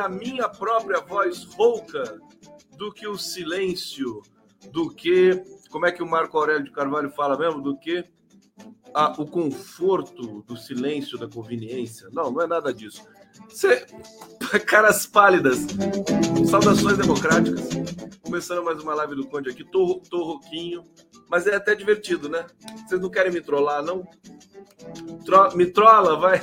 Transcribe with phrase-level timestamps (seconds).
[0.00, 2.20] a, minha própria voz rouca
[2.76, 4.22] do que o silêncio,
[4.72, 5.42] do que.
[5.70, 7.60] Como é que o Marco Aurélio de Carvalho fala mesmo?
[7.60, 8.04] Do que
[8.94, 12.08] a, o conforto do silêncio, da conveniência.
[12.12, 13.02] Não, não é nada disso.
[13.48, 13.86] Você,
[14.66, 15.66] caras pálidas,
[16.48, 17.68] saudações democráticas.
[18.22, 19.64] Começando mais uma live do Conde aqui.
[19.64, 20.84] Tô, tô rouquinho,
[21.28, 22.46] mas é até divertido, né?
[22.86, 24.06] Vocês não querem me trollar, não?
[25.24, 26.40] Tro, me trola, vai.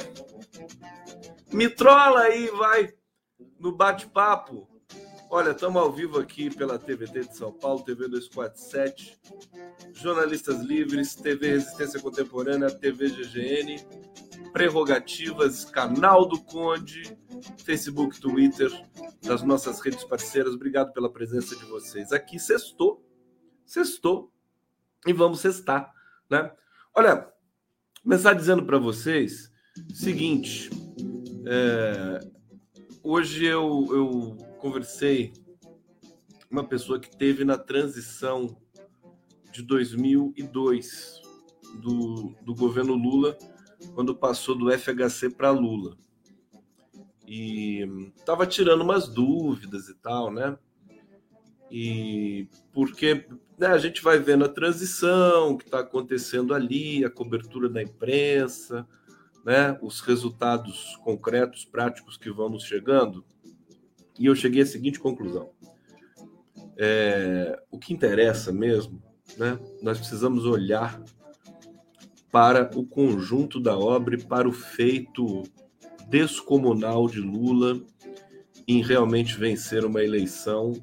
[1.52, 2.94] Me trola aí, vai.
[3.60, 4.68] No bate-papo.
[5.30, 9.20] Olha, estamos ao vivo aqui pela TVT de São Paulo, TV 247,
[9.94, 13.76] Jornalistas Livres, TV Resistência Contemporânea, TV GGN,
[14.54, 17.18] Prerrogativas, Canal do Conde,
[17.66, 18.72] Facebook, Twitter,
[19.22, 20.54] das nossas redes parceiras.
[20.54, 22.14] Obrigado pela presença de vocês.
[22.14, 23.04] Aqui sextou,
[23.66, 24.32] sextou
[25.06, 25.92] e vamos sextar,
[26.30, 26.52] né?
[26.96, 27.28] Olha,
[28.02, 29.52] começar dizendo para vocês
[29.94, 30.70] seguinte,
[31.46, 32.20] é,
[33.04, 35.34] hoje eu, eu conversei
[36.50, 38.58] uma pessoa que teve na transição
[39.52, 41.22] de 2002
[41.82, 43.38] do, do governo Lula,
[43.94, 45.98] quando passou do FHC para Lula.
[47.28, 47.82] E
[48.16, 50.58] estava tirando umas dúvidas e tal, né?
[51.70, 53.28] E porque
[53.58, 57.84] né, a gente vai vendo a transição, o que está acontecendo ali, a cobertura da
[57.84, 58.88] imprensa,
[59.48, 63.24] né, os resultados concretos, práticos que vão nos chegando.
[64.20, 65.52] E eu cheguei à seguinte conclusão:
[66.78, 69.02] é, o que interessa mesmo,
[69.38, 69.58] né?
[69.82, 71.02] Nós precisamos olhar
[72.30, 75.44] para o conjunto da obra e para o feito
[76.10, 77.82] descomunal de Lula
[78.68, 80.74] em realmente vencer uma eleição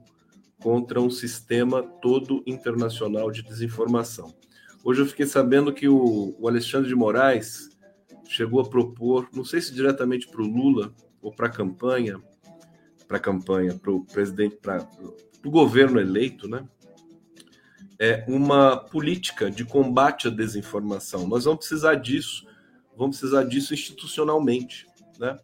[0.59, 4.35] contra um sistema todo internacional de desinformação.
[4.83, 7.74] Hoje eu fiquei sabendo que o, o Alexandre de Moraes
[8.29, 12.21] chegou a propor, não sei se diretamente para o Lula ou para a campanha,
[13.07, 14.87] para a campanha, para o presidente, para
[15.45, 16.67] o governo eleito, né?
[17.99, 21.27] É uma política de combate à desinformação.
[21.29, 22.47] Nós vamos precisar disso,
[22.97, 24.87] vamos precisar disso institucionalmente,
[25.19, 25.39] né?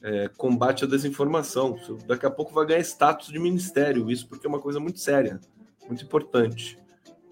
[0.00, 1.78] É, combate à desinformação.
[2.06, 5.40] Daqui a pouco vai ganhar status de ministério, isso porque é uma coisa muito séria,
[5.86, 6.78] muito importante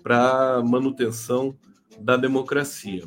[0.03, 1.57] para manutenção
[1.99, 3.05] da democracia.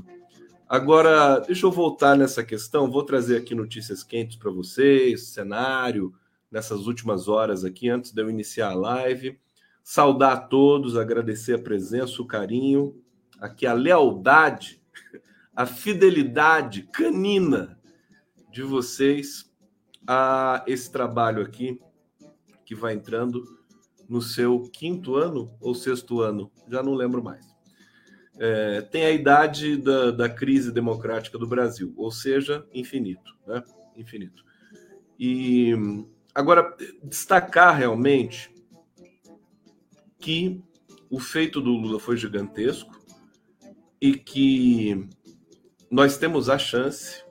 [0.69, 6.13] Agora, deixa eu voltar nessa questão, vou trazer aqui notícias quentes para vocês, cenário,
[6.51, 9.39] nessas últimas horas aqui, antes de eu iniciar a live.
[9.83, 12.95] Saudar a todos, agradecer a presença, o carinho,
[13.39, 14.79] aqui a lealdade,
[15.55, 17.75] a fidelidade canina
[18.51, 19.51] de vocês
[20.05, 21.81] a esse trabalho aqui
[22.63, 23.43] que vai entrando
[24.07, 27.48] no seu quinto ano ou sexto ano, já não lembro mais.
[28.39, 33.61] É, tem a idade da, da crise democrática do Brasil, ou seja, infinito, né?
[33.97, 34.45] Infinito.
[35.19, 35.75] E
[36.33, 38.49] Agora, destacar realmente
[40.19, 40.63] que
[41.09, 42.97] o feito do Lula foi gigantesco
[43.99, 45.09] e que
[45.91, 47.23] nós temos a chance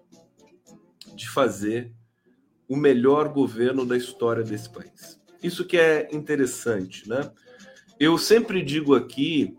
[1.14, 1.90] de fazer
[2.68, 5.18] o melhor governo da história desse país.
[5.42, 7.32] Isso que é interessante, né?
[7.98, 9.56] Eu sempre digo aqui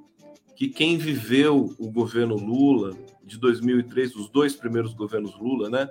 [0.60, 5.90] que quem viveu o governo Lula de 2003, os dois primeiros governos Lula, né?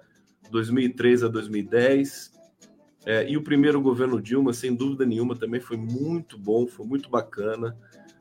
[0.50, 2.32] 2003 a 2010,
[3.06, 7.08] é, e o primeiro governo Dilma, sem dúvida nenhuma, também foi muito bom, foi muito
[7.08, 7.78] bacana.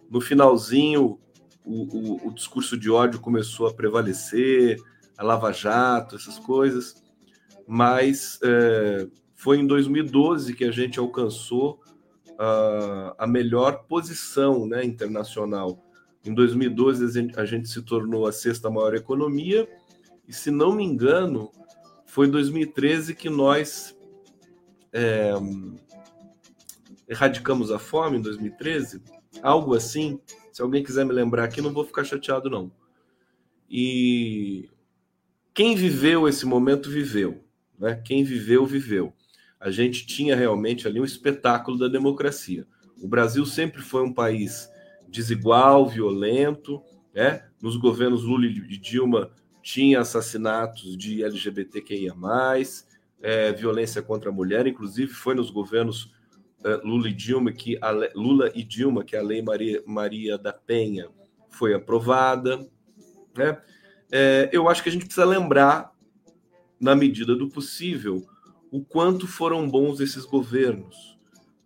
[0.09, 1.19] No finalzinho,
[1.65, 4.77] o, o, o discurso de ódio começou a prevalecer,
[5.17, 7.03] a Lava Jato, essas coisas.
[7.67, 9.05] Mas é,
[9.35, 11.81] foi em 2012 que a gente alcançou
[12.39, 15.83] a, a melhor posição né, internacional.
[16.27, 19.67] Em 2012, a gente, se tornou a sexta maior economia,
[20.27, 21.51] e se não me engano,
[22.05, 23.97] foi em 2013 que nós
[24.91, 25.31] é,
[27.07, 29.01] erradicamos a fome em 2013,
[29.41, 30.19] algo assim.
[30.51, 32.71] Se alguém quiser me lembrar aqui, não vou ficar chateado, não.
[33.69, 34.69] E
[35.53, 37.43] quem viveu esse momento, viveu.
[37.79, 38.01] Né?
[38.03, 39.13] Quem viveu, viveu.
[39.59, 42.67] A gente tinha realmente ali um espetáculo da democracia.
[43.01, 44.69] O Brasil sempre foi um país
[45.17, 46.81] desigual, violento.
[47.13, 47.43] Né?
[47.61, 49.31] Nos governos Lula e Dilma
[49.63, 52.13] tinha assassinatos de LGBTQIA
[53.19, 56.13] é, violência contra a mulher, inclusive foi nos governos
[56.63, 60.53] é, Lula e Dilma que a, Lula e Dilma que a lei Maria, Maria da
[60.53, 61.09] Penha
[61.49, 62.57] foi aprovada.
[63.35, 63.59] Né?
[64.11, 65.91] É, eu acho que a gente precisa lembrar,
[66.79, 68.23] na medida do possível,
[68.71, 71.17] o quanto foram bons esses governos,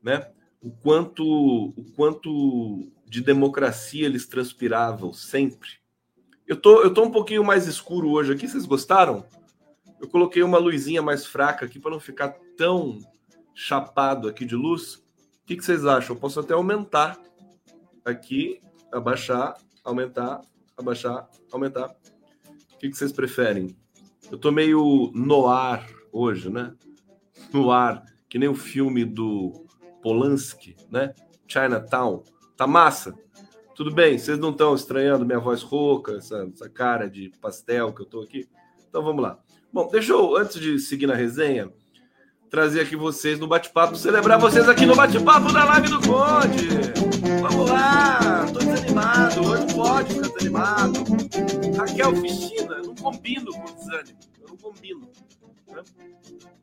[0.01, 0.25] né?
[0.61, 5.81] O quanto, o quanto de democracia eles transpiravam sempre,
[6.47, 9.25] Eu tô, eu tô um pouquinho mais escuro hoje aqui, vocês gostaram?
[9.99, 12.99] Eu coloquei uma luzinha mais fraca aqui para não ficar tão
[13.53, 14.95] chapado aqui de luz.
[14.95, 15.01] O
[15.45, 16.15] que, que vocês acham?
[16.15, 17.19] Eu posso até aumentar
[18.05, 18.61] aqui,
[18.93, 20.39] abaixar, aumentar,
[20.77, 21.93] abaixar, aumentar.
[22.73, 23.75] O que, que vocês preferem?
[24.31, 26.73] Eu tô meio no ar hoje, né?
[27.51, 29.65] No ar, que nem o filme do
[30.01, 31.13] Polanski, né?
[31.45, 32.23] Chinatown.
[32.61, 33.15] Tá massa?
[33.73, 38.03] Tudo bem, vocês não estão estranhando minha voz rouca, essa, essa, cara de pastel que
[38.03, 38.47] eu tô aqui?
[38.87, 39.39] Então vamos lá.
[39.73, 41.73] Bom, deixa eu, antes de seguir na resenha,
[42.51, 46.69] trazer aqui vocês no bate-papo, celebrar vocês aqui no bate-papo da live do Conde.
[47.41, 51.03] Vamos lá, tô desanimado, hoje pode ficar desanimado.
[51.75, 55.09] Raquel Ficina, não combino com desânimo, eu não combino.
[55.67, 55.81] Né?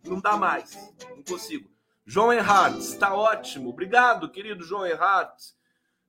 [0.06, 0.78] Não dá mais,
[1.10, 1.68] não consigo.
[2.06, 3.70] João Erhardt, está ótimo.
[3.70, 5.57] Obrigado, querido João Erhardt.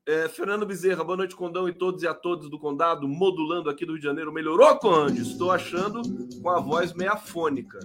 [0.09, 3.85] É, Fernando Bezerra, boa noite, Condão, e todos e a todos do Condado, modulando aqui
[3.85, 4.33] do Rio de Janeiro.
[4.33, 5.21] Melhorou, Conde?
[5.21, 6.01] Estou achando
[6.41, 7.79] com a voz meia fônica.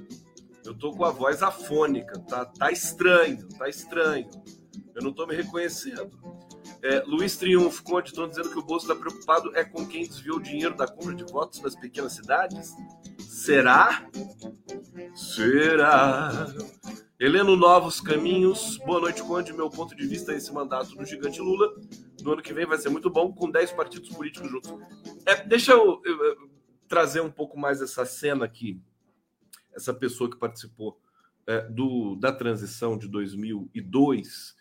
[0.65, 4.27] Eu tô com a voz afônica, tá, tá estranho, tá estranho.
[4.95, 6.19] Eu não tô me reconhecendo.
[6.83, 10.39] É, Luiz Triunfo, Conde, estão dizendo que o Bolso está preocupado é com quem desviou
[10.39, 12.75] o dinheiro da compra de votos nas pequenas cidades?
[13.19, 14.09] Será?
[15.15, 16.47] Será?
[17.21, 19.53] Heleno Novos Caminhos, boa noite, Conde.
[19.53, 21.71] Meu ponto de vista, esse mandato do gigante Lula
[22.25, 24.73] no ano que vem vai ser muito bom, com 10 partidos políticos juntos.
[25.27, 26.51] É, deixa eu, eu, eu,
[26.89, 28.81] trazer um pouco mais essa cena aqui,
[29.75, 30.99] essa pessoa que participou
[31.47, 34.57] é, do, da transição de 2002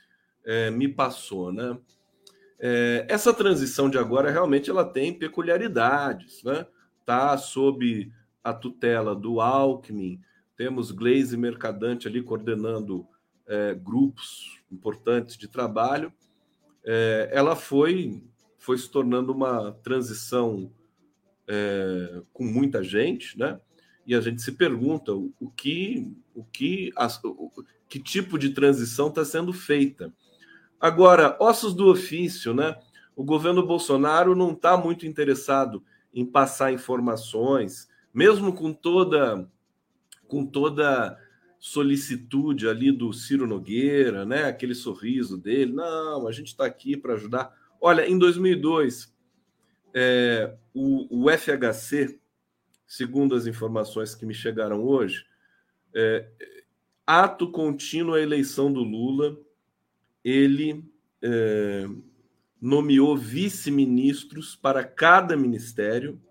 [0.45, 1.77] é, me passou, né?
[2.60, 6.68] É, essa transição de agora realmente ela tem peculiaridades, né?
[7.06, 8.12] Tá sob
[8.44, 10.19] a tutela do Alckmin,
[10.57, 13.07] temos Glaze Mercadante ali coordenando
[13.48, 16.12] é, grupos importantes de trabalho.
[16.85, 18.24] É, ela foi,
[18.57, 20.71] foi se tornando uma transição
[21.47, 23.59] é, com muita gente, né?
[24.06, 27.50] E a gente se pergunta o, que, o que, as, o,
[27.88, 30.13] que tipo de transição está sendo feita.
[30.80, 32.77] Agora, ossos do ofício, né?
[33.16, 39.49] O governo Bolsonaro não está muito interessado em passar informações, mesmo com toda
[40.28, 41.18] com toda
[41.65, 44.43] solicitude ali do Ciro Nogueira, né?
[44.43, 45.71] Aquele sorriso dele.
[45.71, 47.55] Não, a gente está aqui para ajudar.
[47.79, 49.15] Olha, em 2002,
[49.93, 52.19] é, o, o, FHC,
[52.85, 55.25] segundo as informações que me chegaram hoje,
[55.95, 56.27] é,
[57.07, 59.39] ato contínuo à eleição do Lula,
[60.21, 60.83] ele
[61.21, 61.87] é,
[62.59, 66.21] nomeou vice-ministros para cada ministério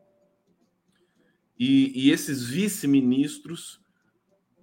[1.58, 3.81] e, e esses vice-ministros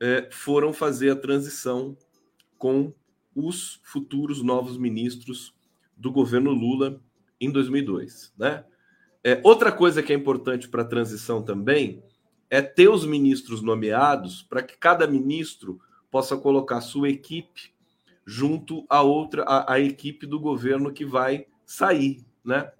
[0.02, 1.98] é, foram fazer a transição
[2.58, 2.94] com
[3.36, 5.54] os futuros novos ministros
[5.96, 7.02] do governo Lula
[7.40, 8.34] em 2002.
[8.38, 8.64] Né?
[9.24, 12.04] É, outra coisa que é importante para a transição também
[12.50, 15.80] é ter os ministros nomeados para que cada ministro
[16.10, 17.74] possa colocar sua equipe
[18.26, 22.72] junto à outra a, a equipe do governo que vai sair, né?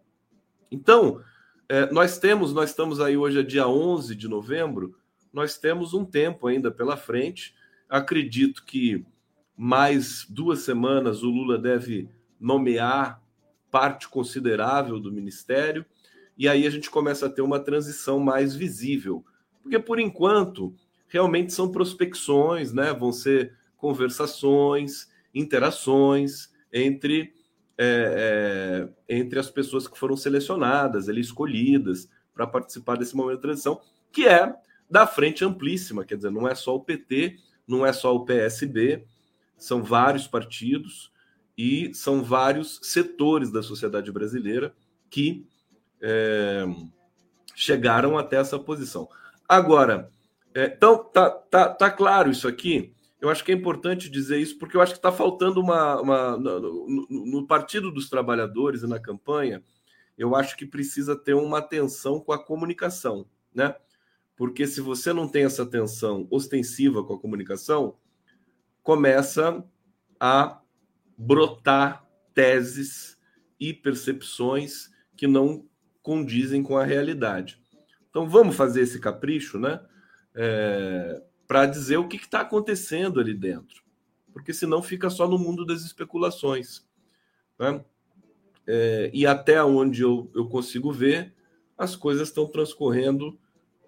[0.72, 1.22] Então,
[1.68, 4.96] é, nós temos, nós estamos aí hoje é dia 11 de novembro,
[5.32, 7.56] nós temos um tempo ainda pela frente.
[7.88, 9.06] Acredito que
[9.56, 12.10] mais duas semanas o Lula deve
[12.40, 13.22] nomear
[13.70, 15.86] parte considerável do ministério,
[16.38, 19.24] e aí a gente começa a ter uma transição mais visível.
[19.62, 20.74] Porque, por enquanto,
[21.08, 22.94] realmente são prospecções, né?
[22.94, 27.34] vão ser conversações, interações entre,
[27.78, 33.42] é, é, entre as pessoas que foram selecionadas, ali, escolhidas para participar desse momento de
[33.42, 33.82] transição,
[34.12, 34.56] que é
[34.90, 39.06] da frente amplíssima, quer dizer, não é só o PT, não é só o PSB,
[39.58, 41.12] são vários partidos
[41.58, 44.74] e são vários setores da sociedade brasileira
[45.10, 45.46] que
[46.02, 46.66] é,
[47.54, 49.08] chegaram até essa posição.
[49.48, 50.10] Agora,
[50.54, 52.94] é, então tá, tá, tá claro isso aqui.
[53.22, 56.38] Eu acho que é importante dizer isso porque eu acho que está faltando uma, uma
[56.38, 59.62] no, no Partido dos Trabalhadores e na campanha.
[60.18, 63.76] Eu acho que precisa ter uma atenção com a comunicação, né?
[64.40, 67.98] Porque se você não tem essa atenção ostensiva com a comunicação,
[68.82, 69.62] começa
[70.18, 70.62] a
[71.18, 73.20] brotar teses
[73.60, 75.68] e percepções que não
[76.02, 77.62] condizem com a realidade.
[78.10, 79.86] Então vamos fazer esse capricho, né?
[80.34, 83.84] É, para dizer o que está acontecendo ali dentro.
[84.32, 86.88] Porque senão fica só no mundo das especulações.
[87.60, 87.84] Né?
[88.66, 91.36] É, e até onde eu, eu consigo ver,
[91.78, 93.38] as coisas estão transcorrendo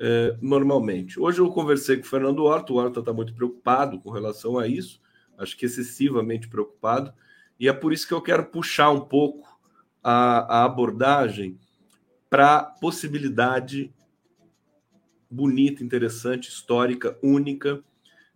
[0.03, 1.19] é, normalmente.
[1.19, 4.67] Hoje eu conversei com o Fernando Horta, o Horta está muito preocupado com relação a
[4.67, 4.99] isso,
[5.37, 7.13] acho que excessivamente preocupado,
[7.59, 9.47] e é por isso que eu quero puxar um pouco
[10.01, 11.59] a, a abordagem
[12.27, 13.93] para a possibilidade
[15.29, 17.83] bonita, interessante, histórica, única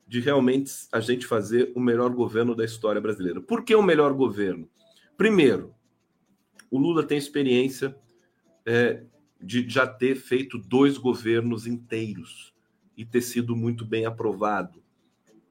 [0.08, 3.42] de realmente a gente fazer o melhor governo da história brasileira.
[3.42, 4.70] Por que o melhor governo?
[5.18, 5.74] Primeiro,
[6.70, 7.98] o Lula tem experiência
[8.64, 9.04] é,
[9.46, 12.54] de já ter feito dois governos inteiros
[12.98, 14.82] e ter sido muito bem aprovado,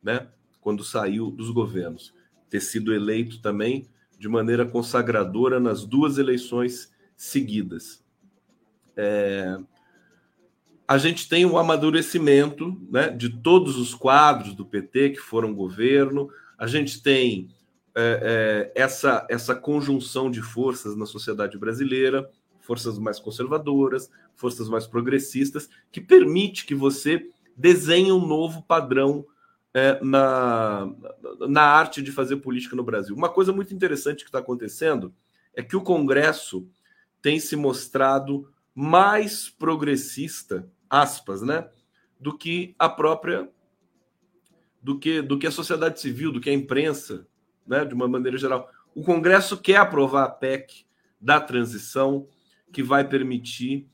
[0.02, 0.28] né?
[0.60, 2.12] Quando saiu dos governos,
[2.50, 3.86] ter sido eleito também
[4.18, 8.02] de maneira consagradora nas duas eleições seguidas.
[8.96, 9.58] É,
[10.88, 16.28] a gente tem um amadurecimento né, de todos os quadros do PT que foram governo,
[16.58, 17.48] a gente tem
[17.94, 22.28] é, é, essa, essa conjunção de forças na sociedade brasileira,
[22.64, 29.24] forças mais conservadoras, forças mais progressistas, que permite que você desenhe um novo padrão
[29.74, 30.90] é, na,
[31.48, 33.14] na arte de fazer política no Brasil.
[33.14, 35.14] Uma coisa muito interessante que está acontecendo
[35.54, 36.66] é que o Congresso
[37.20, 41.68] tem se mostrado mais progressista aspas, né,
[42.18, 43.48] do que a própria
[44.82, 47.26] do que do que a sociedade civil, do que a imprensa,
[47.66, 48.70] né, de uma maneira geral.
[48.94, 50.86] O Congresso quer aprovar a PEC
[51.20, 52.28] da transição
[52.74, 53.86] que vai permitir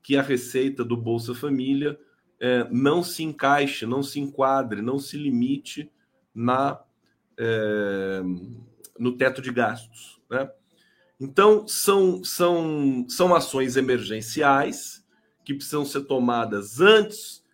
[0.00, 1.98] que a receita do Bolsa Família
[2.40, 5.90] é, não se encaixe, não se enquadre, não se limite
[6.32, 6.80] na
[7.36, 8.22] é,
[8.98, 10.48] no teto de gastos, né?
[11.20, 15.04] Então são são são ações emergenciais
[15.44, 17.44] que precisam ser tomadas antes,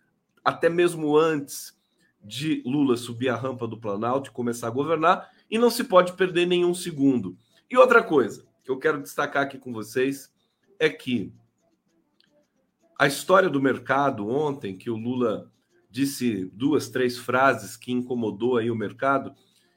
[0.43, 1.75] até mesmo antes
[2.23, 6.13] de Lula subir a rampa do Planalto e começar a governar, e não se pode
[6.13, 7.37] perder nenhum segundo.
[7.69, 10.34] E outra coisa que eu quero destacar aqui com vocês
[10.79, 11.33] é que
[12.97, 15.51] a história do mercado ontem, que o Lula
[15.89, 19.33] disse duas, três frases que incomodou aí o mercado,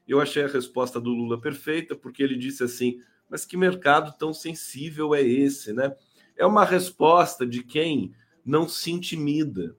[0.07, 4.33] eu achei a resposta do Lula perfeita, porque ele disse assim: mas que mercado tão
[4.33, 5.95] sensível é esse, né?
[6.37, 8.15] É uma resposta de quem
[8.45, 9.77] não se intimida,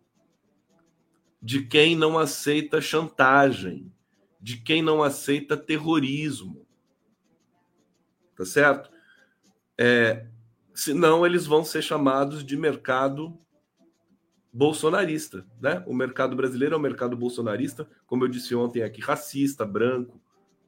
[1.41, 3.91] de quem não aceita chantagem,
[4.39, 6.67] de quem não aceita terrorismo.
[8.35, 8.91] Tá certo?
[9.77, 10.27] É,
[10.79, 13.38] senão eles vão ser chamados de mercado
[14.51, 15.83] bolsonarista, né?
[15.86, 20.21] O mercado brasileiro é um mercado bolsonarista, como eu disse ontem aqui, racista, branco,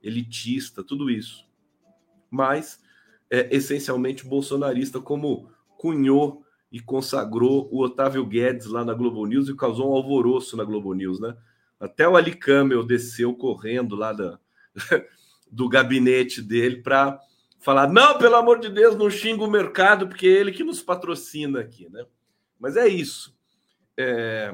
[0.04, 1.48] elitista, tudo isso.
[2.30, 2.84] Mas
[3.30, 9.56] é essencialmente bolsonarista, como cunhou e consagrou o Otávio Guedes lá na Globo News e
[9.56, 11.38] causou um alvoroço na Globo News, né?
[11.80, 12.38] Até o Ali
[12.86, 14.38] desceu correndo lá da,
[15.50, 17.20] do gabinete dele para
[17.62, 20.82] falar: não, pelo amor de Deus, não xinga o mercado, porque é ele que nos
[20.82, 22.06] patrocina aqui, né?
[22.60, 23.36] Mas é isso.
[23.96, 24.54] É...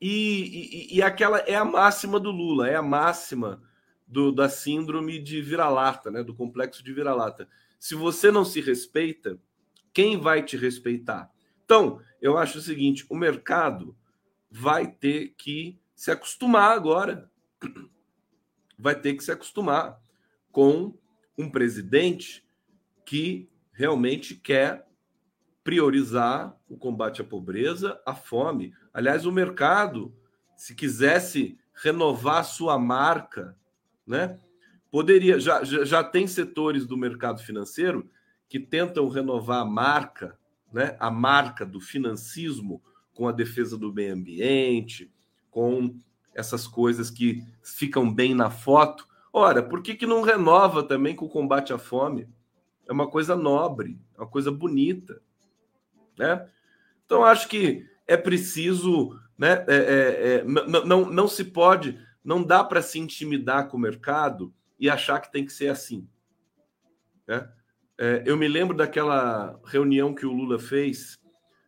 [0.00, 3.60] E, e, e, aquela é a máxima do Lula, é a máxima
[4.06, 6.22] do, da síndrome de vira-lata, né?
[6.22, 7.48] Do complexo de vira-lata.
[7.80, 9.38] Se você não se respeita,
[9.92, 11.30] quem vai te respeitar?
[11.64, 13.96] Então, eu acho o seguinte: o mercado
[14.50, 17.30] vai ter que se acostumar agora.
[18.78, 20.00] Vai ter que se acostumar
[20.52, 20.96] com
[21.38, 22.44] um presidente
[23.06, 24.86] que realmente quer
[25.62, 28.74] priorizar o combate à pobreza, à fome.
[28.92, 30.14] Aliás, o mercado,
[30.56, 33.56] se quisesse renovar sua marca,
[34.06, 34.38] né,
[34.90, 35.38] poderia.
[35.38, 38.10] Já, já, tem setores do mercado financeiro
[38.48, 40.38] que tentam renovar a marca,
[40.72, 42.82] né, a marca do financismo
[43.14, 45.12] com a defesa do meio ambiente,
[45.50, 45.98] com
[46.34, 49.07] essas coisas que ficam bem na foto.
[49.32, 52.28] Ora, por que, que não renova também com o combate à fome?
[52.88, 55.20] É uma coisa nobre, é uma coisa bonita.
[56.18, 56.48] Né?
[57.04, 59.18] Então, acho que é preciso.
[59.36, 63.80] Né, é, é, é, não, não se pode, não dá para se intimidar com o
[63.80, 66.08] mercado e achar que tem que ser assim.
[67.26, 67.48] Né?
[67.96, 71.18] É, eu me lembro daquela reunião que o Lula fez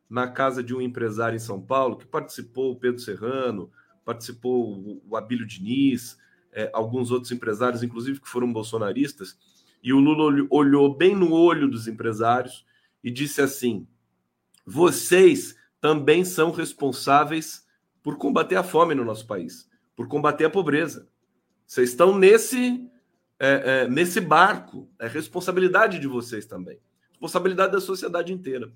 [0.09, 3.71] na casa de um empresário em São Paulo, que participou o Pedro Serrano,
[4.05, 6.19] participou o Abílio Diniz,
[6.53, 9.37] é, alguns outros empresários, inclusive que foram bolsonaristas,
[9.83, 12.67] e o Lula olhou bem no olho dos empresários
[13.03, 13.87] e disse assim:
[14.65, 17.67] vocês também são responsáveis
[18.03, 21.09] por combater a fome no nosso país, por combater a pobreza.
[21.67, 22.91] Vocês estão nesse
[23.41, 24.89] é, é, nesse barco.
[24.99, 26.79] É responsabilidade de vocês também.
[27.09, 28.71] Responsabilidade da sociedade inteira.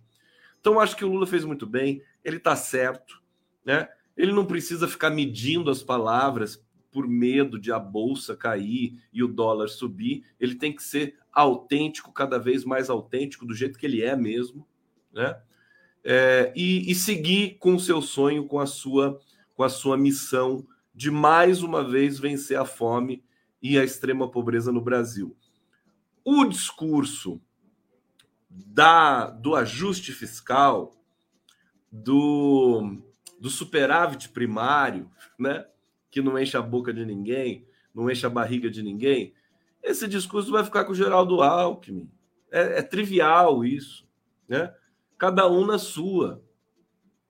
[0.59, 3.23] Então, acho que o Lula fez muito bem, ele está certo,
[3.65, 3.87] né?
[4.17, 6.65] Ele não precisa ficar medindo as palavras
[6.95, 10.23] por medo de a bolsa cair e o dólar subir.
[10.39, 14.65] Ele tem que ser autêntico, cada vez mais autêntico, do jeito que ele é mesmo,
[15.13, 15.37] né?
[16.05, 19.21] É, e, e seguir com o seu sonho, com a sua,
[19.57, 23.25] com a sua missão de mais uma vez vencer a fome
[23.61, 25.37] e a extrema pobreza no Brasil.
[26.25, 27.41] O discurso
[28.49, 30.95] da do ajuste fiscal,
[31.91, 33.03] do,
[33.41, 35.67] do superávit primário, né?
[36.15, 39.35] Que não enche a boca de ninguém, não enche a barriga de ninguém.
[39.83, 42.09] Esse discurso vai ficar com o Geraldo Alckmin.
[42.53, 44.07] É, é trivial isso,
[44.49, 44.73] né?
[45.19, 46.41] Cada um na sua.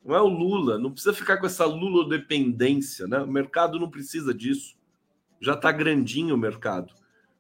[0.05, 3.21] Não é o Lula, não precisa ficar com essa Lula-dependência, né?
[3.21, 4.77] O mercado não precisa disso.
[5.41, 6.93] Já está grandinho o mercado.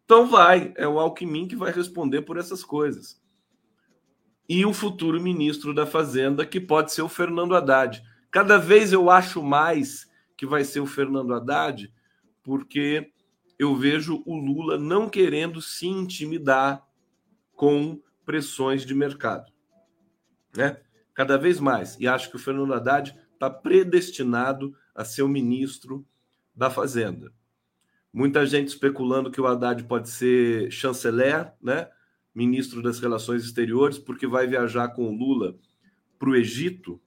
[0.06, 3.22] Então vai, é o Alckmin que vai responder por essas coisas.
[4.48, 8.02] E o futuro ministro da Fazenda, que pode ser o Fernando Haddad.
[8.30, 10.10] Cada vez eu acho mais
[10.44, 11.92] que vai ser o Fernando Haddad,
[12.42, 13.10] porque
[13.58, 16.86] eu vejo o Lula não querendo se intimidar
[17.54, 19.52] com pressões de mercado.
[20.56, 20.80] Né?
[21.14, 21.96] cada vez mais.
[22.00, 26.04] E acho que o Fernando Haddad está predestinado a ser o ministro
[26.54, 27.32] da Fazenda.
[28.12, 31.88] Muita gente especulando que o Haddad pode ser chanceler, né?
[32.34, 35.56] ministro das Relações Exteriores, porque vai viajar com o Lula
[36.18, 37.00] para o Egito,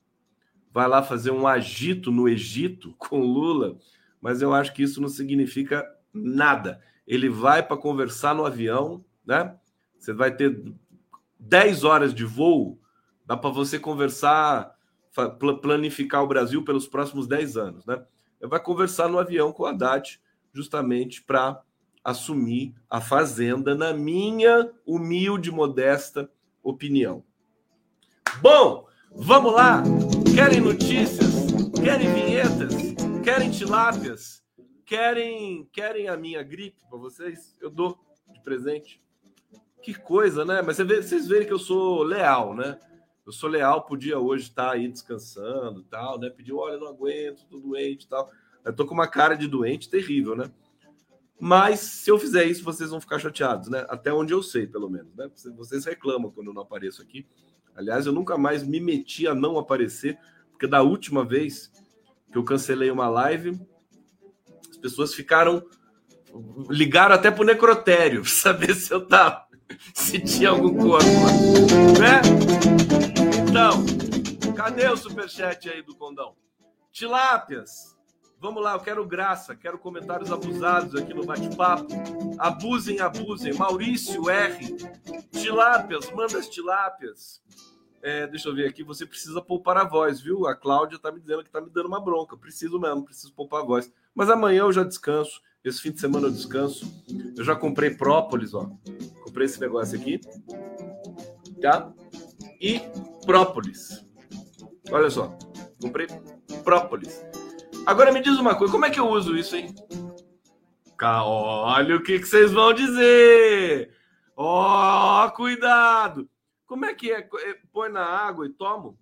[0.72, 3.78] vai lá fazer um agito no Egito com Lula,
[4.22, 6.82] mas eu acho que isso não significa nada.
[7.06, 9.56] Ele vai para conversar no avião, né?
[9.98, 10.62] Você vai ter
[11.40, 12.80] 10 horas de voo
[13.28, 14.74] Dá para você conversar,
[15.62, 18.02] planificar o Brasil pelos próximos 10 anos, né?
[18.42, 20.22] Vai conversar no avião com o Haddad,
[20.54, 21.62] justamente para
[22.02, 26.32] assumir a fazenda, na minha humilde, modesta
[26.64, 27.22] opinião.
[28.42, 29.84] Bom, vamos lá.
[30.38, 31.34] Querem notícias?
[31.84, 32.72] Querem vinhetas?
[33.24, 34.44] Querem tilápias?
[34.86, 37.58] Querem, querem a minha gripe para vocês?
[37.60, 37.98] Eu dou
[38.32, 39.02] de presente.
[39.82, 40.62] Que coisa, né?
[40.62, 42.78] Mas vocês verem que eu sou leal, né?
[43.26, 46.30] eu sou leal, podia hoje estar aí descansando tal, né?
[46.30, 48.30] Pediu, olha, não aguento, tô doente tal.
[48.64, 50.52] Eu tô com uma cara de doente terrível, né?
[51.40, 53.88] Mas se eu fizer isso, vocês vão ficar chateados, né?
[53.90, 55.32] Até onde eu sei, pelo menos, né?
[55.56, 57.26] Vocês reclamam quando eu não apareço aqui.
[57.78, 60.18] Aliás, eu nunca mais me meti a não aparecer,
[60.50, 61.72] porque da última vez
[62.32, 63.60] que eu cancelei uma live,
[64.70, 65.64] as pessoas ficaram
[66.70, 69.48] ligaram até pro necrotério, saber se eu tava
[69.94, 71.06] se tinha algum corpo,
[72.00, 72.22] né?
[73.50, 76.36] Então, cadê o superchat aí do Condão?
[76.92, 77.97] Tilápias.
[78.40, 81.88] Vamos lá, eu quero graça, quero comentários abusados aqui no bate-papo.
[82.38, 83.54] Abusem, abusem.
[83.54, 84.76] Maurício R.
[85.32, 87.42] Tilápias, manda as tilápias.
[88.02, 90.46] É, deixa eu ver aqui, você precisa poupar a voz, viu?
[90.46, 92.38] A Cláudia tá me dizendo que tá me dando uma bronca.
[92.38, 93.92] Preciso mesmo, preciso poupar a voz.
[94.14, 95.42] Mas amanhã eu já descanso.
[95.64, 96.86] Esse fim de semana eu descanso.
[97.36, 98.70] Eu já comprei própolis, ó.
[99.24, 100.22] Comprei esse negócio aqui.
[101.60, 101.92] Tá?
[102.62, 102.82] E
[103.26, 104.06] própolis.
[104.92, 105.36] Olha só.
[105.82, 106.08] Comprei
[106.64, 107.20] própolis.
[107.88, 109.74] Agora me diz uma coisa, como é que eu uso isso, hein?
[111.02, 113.96] Olha o que, que vocês vão dizer!
[114.36, 116.30] Ó, oh, cuidado!
[116.66, 117.20] Como é que é?
[117.20, 117.54] é?
[117.72, 119.00] Põe na água e tomo?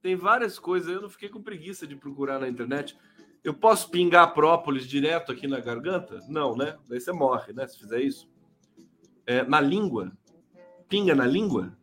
[0.00, 2.96] Tem várias coisas, eu não fiquei com preguiça de procurar na internet.
[3.42, 6.20] Eu posso pingar própolis direto aqui na garganta?
[6.28, 6.78] Não, né?
[6.88, 7.66] Daí você morre, né?
[7.66, 8.30] Se fizer isso.
[9.26, 10.12] É, na língua?
[10.88, 11.76] Pinga na língua?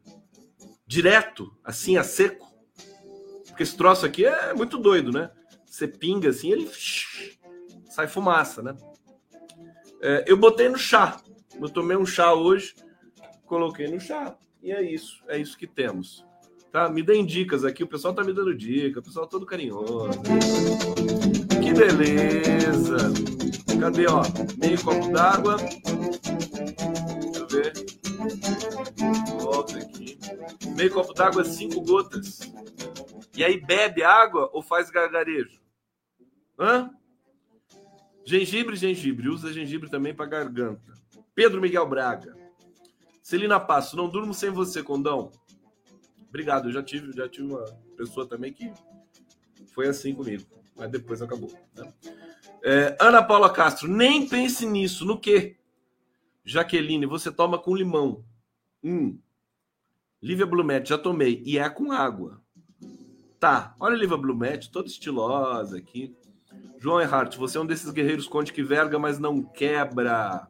[0.88, 2.46] Direto, assim, a seco?
[3.58, 5.32] Porque esse troço aqui é muito doido, né?
[5.65, 6.70] Você pinga assim, ele
[7.89, 8.76] sai fumaça, né?
[10.00, 11.20] É, eu botei no chá.
[11.60, 12.76] Eu tomei um chá hoje,
[13.48, 14.38] coloquei no chá.
[14.62, 16.24] E é isso, é isso que temos.
[16.72, 16.88] Tá?
[16.88, 20.22] Me deem dicas aqui, o pessoal tá me dando dica, o pessoal todo carinhoso.
[21.60, 23.12] Que beleza!
[23.80, 24.22] Cadê, ó?
[24.60, 25.58] Meio copo d'água.
[25.58, 27.74] Deixa eu ver.
[29.41, 30.20] Volta aqui.
[30.76, 32.56] Meio copo d'água, cinco gotas.
[33.38, 35.62] E aí bebe água ou faz gargarejo?
[36.60, 36.89] Hã?
[38.26, 39.30] Gengibre, gengibre.
[39.30, 40.91] Usa gengibre também para garganta.
[41.36, 42.36] Pedro Miguel Braga.
[43.21, 45.32] Celina Passo, não durmo sem você, Condão.
[46.28, 47.63] Obrigado, eu já tive, já tive uma
[47.95, 48.71] pessoa também que
[49.67, 50.43] foi assim comigo,
[50.76, 51.52] mas depois acabou.
[51.76, 51.93] Né?
[52.63, 55.06] É, Ana Paula Castro, nem pense nisso.
[55.06, 55.58] No quê?
[56.43, 58.26] Jaqueline, você toma com limão.
[58.84, 59.19] Hum.
[60.21, 61.43] Lívia Blumet, já tomei.
[61.45, 62.41] E é com água.
[63.39, 66.15] Tá, olha a Lívia Blumet, toda estilosa aqui.
[66.80, 70.47] João Erhardt, você é um desses guerreiros conde que verga, mas não quebra.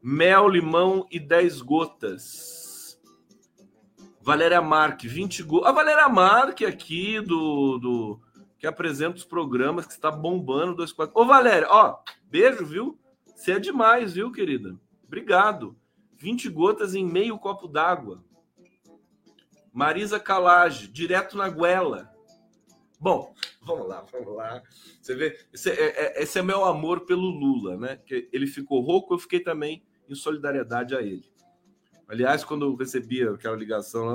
[0.00, 3.00] Mel, limão e 10 gotas.
[4.20, 5.66] Valéria Marque, 20 gols.
[5.66, 8.20] A Valéria Marque aqui do, do
[8.58, 11.20] que apresenta os programas que está bombando dois quatro.
[11.20, 12.98] Ô Valéria, ó, beijo, viu?
[13.34, 14.76] Você é demais, viu, querida?
[15.04, 15.76] Obrigado.
[16.16, 18.22] 20 gotas em meio copo d'água.
[19.78, 22.12] Marisa Calage, direto na goela.
[22.98, 24.60] Bom, vamos lá, vamos lá.
[25.00, 27.96] Você vê, esse é, é, esse é meu amor pelo Lula, né?
[28.04, 31.30] Que ele ficou rouco, eu fiquei também em solidariedade a ele.
[32.08, 34.14] Aliás, quando eu recebi aquela ligação lá,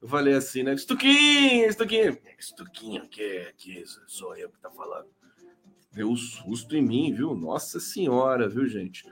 [0.00, 0.72] eu falei assim, né?
[0.72, 2.18] Estuquinho, Estuquinho.
[2.38, 5.10] Estuquinho, que, que sou eu que tá falando.
[5.92, 7.34] Deu um susto em mim, viu?
[7.34, 9.04] Nossa Senhora, viu, gente?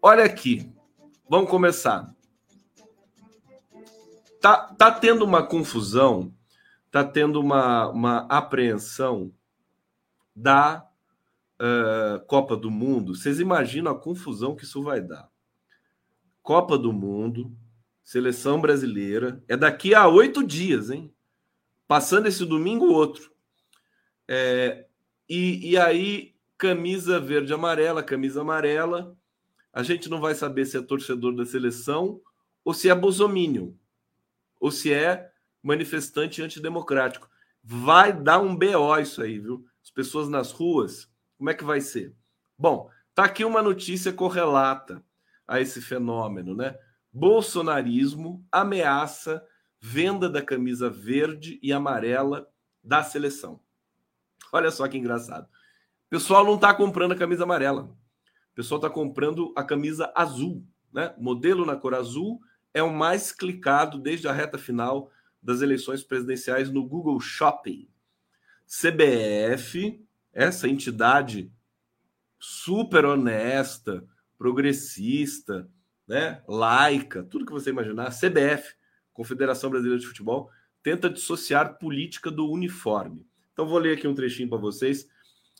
[0.00, 0.72] Olha aqui.
[1.28, 2.14] Vamos começar.
[4.44, 6.30] Tá, tá tendo uma confusão,
[6.90, 9.32] tá tendo uma, uma apreensão
[10.36, 10.86] da
[11.58, 13.14] uh, Copa do Mundo.
[13.14, 15.30] Vocês imaginam a confusão que isso vai dar?
[16.42, 17.56] Copa do Mundo,
[18.02, 19.42] seleção brasileira.
[19.48, 21.10] É daqui a oito dias, hein?
[21.88, 23.32] Passando esse domingo, outro.
[24.28, 24.84] É,
[25.26, 29.16] e, e aí, camisa verde amarela, camisa amarela.
[29.72, 32.20] A gente não vai saber se é torcedor da seleção
[32.62, 33.74] ou se é bosomínio,
[34.64, 35.30] ou se é
[35.62, 37.28] manifestante antidemocrático.
[37.62, 39.62] Vai dar um BO isso aí, viu?
[39.82, 42.14] As pessoas nas ruas, como é que vai ser?
[42.58, 45.04] Bom, tá aqui uma notícia correlata
[45.46, 46.78] a esse fenômeno, né?
[47.12, 49.46] Bolsonarismo ameaça
[49.78, 52.48] venda da camisa verde e amarela
[52.82, 53.60] da seleção.
[54.50, 55.44] Olha só que engraçado.
[55.44, 57.82] O pessoal não está comprando a camisa amarela.
[57.82, 60.66] O pessoal está comprando a camisa azul.
[60.90, 61.14] Né?
[61.18, 62.40] Modelo na cor azul
[62.74, 65.10] é o mais clicado desde a reta final
[65.40, 67.88] das eleições presidenciais no Google Shopping.
[68.66, 71.52] CBF, essa entidade
[72.38, 74.04] super honesta,
[74.36, 75.68] progressista,
[76.06, 78.74] né, laica, tudo que você imaginar, CBF,
[79.12, 80.50] Confederação Brasileira de Futebol,
[80.82, 83.26] tenta dissociar política do uniforme.
[83.52, 85.08] Então vou ler aqui um trechinho para vocês,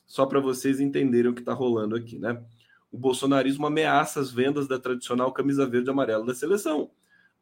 [0.06, 2.42] só para vocês entenderem o que está rolando aqui, né?
[2.90, 6.90] O bolsonarismo ameaça as vendas da tradicional camisa verde e amarela da seleção.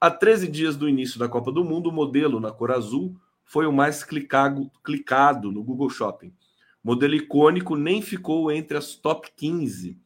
[0.02, 3.66] Há 13 dias do início da Copa do Mundo, o modelo na cor azul foi
[3.66, 6.34] o mais clicado, clicado no Google Shopping.
[6.82, 9.96] Modelo icônico nem ficou entre as top 15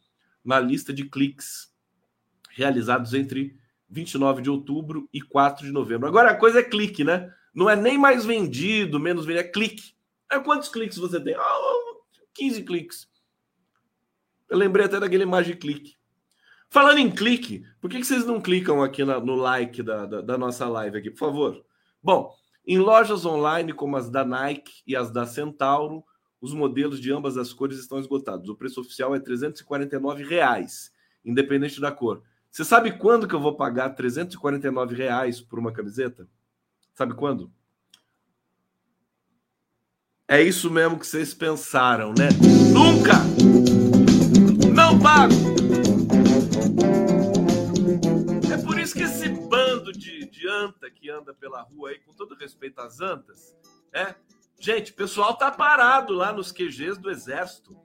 [0.44, 1.72] na lista de cliques
[2.50, 6.06] realizados entre 29 de outubro e 4 de novembro.
[6.06, 7.32] Agora a coisa é clique, né?
[7.54, 9.94] Não é nem mais vendido, menos vendido, é clique.
[10.30, 11.34] É quantos cliques você tem?
[11.38, 12.02] Oh,
[12.34, 13.08] 15 cliques.
[14.50, 15.96] Eu lembrei até daquele Magic Click.
[16.68, 20.20] Falando em clique, por que, que vocês não clicam aqui na, no like da, da,
[20.20, 21.64] da nossa live aqui, por favor?
[22.02, 22.34] Bom,
[22.66, 26.04] em lojas online como as da Nike e as da Centauro,
[26.40, 28.48] os modelos de ambas as cores estão esgotados.
[28.48, 30.92] O preço oficial é 349 reais,
[31.24, 32.22] independente da cor.
[32.50, 36.28] Você sabe quando que eu vou pagar 349 reais por uma camiseta?
[36.94, 37.52] Sabe quando?
[40.28, 42.28] É isso mesmo que vocês pensaram, né?
[42.72, 43.14] Nunca!
[44.74, 45.55] Não pago!
[50.66, 53.56] Anta que anda pela rua aí, com todo respeito às antas,
[53.92, 54.14] é,
[54.58, 57.76] Gente, o pessoal tá parado lá nos QGs do Exército.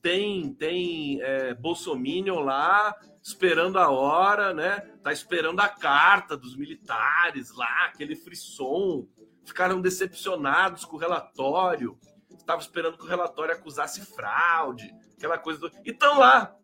[0.00, 4.78] Tem, tem é, Bolsominion lá esperando a hora, né?
[5.02, 9.08] Tá esperando a carta dos militares lá, aquele frisson.
[9.44, 11.98] Ficaram decepcionados com o relatório.
[12.30, 15.58] Estavam esperando que o relatório acusasse fraude, aquela coisa.
[15.58, 15.72] Do...
[15.84, 16.54] E estão lá.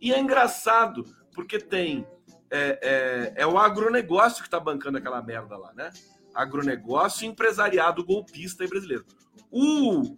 [0.00, 2.06] E é engraçado, porque tem.
[2.50, 5.92] É, é, é o agronegócio que está bancando aquela merda lá, né?
[6.34, 9.04] agronegócio empresariado golpista e brasileiro.
[9.50, 10.16] O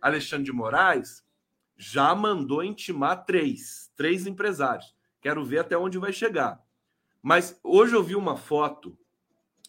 [0.00, 1.24] Alexandre de Moraes
[1.76, 4.94] já mandou intimar três, três empresários.
[5.20, 6.60] Quero ver até onde vai chegar.
[7.22, 8.98] Mas hoje eu vi uma foto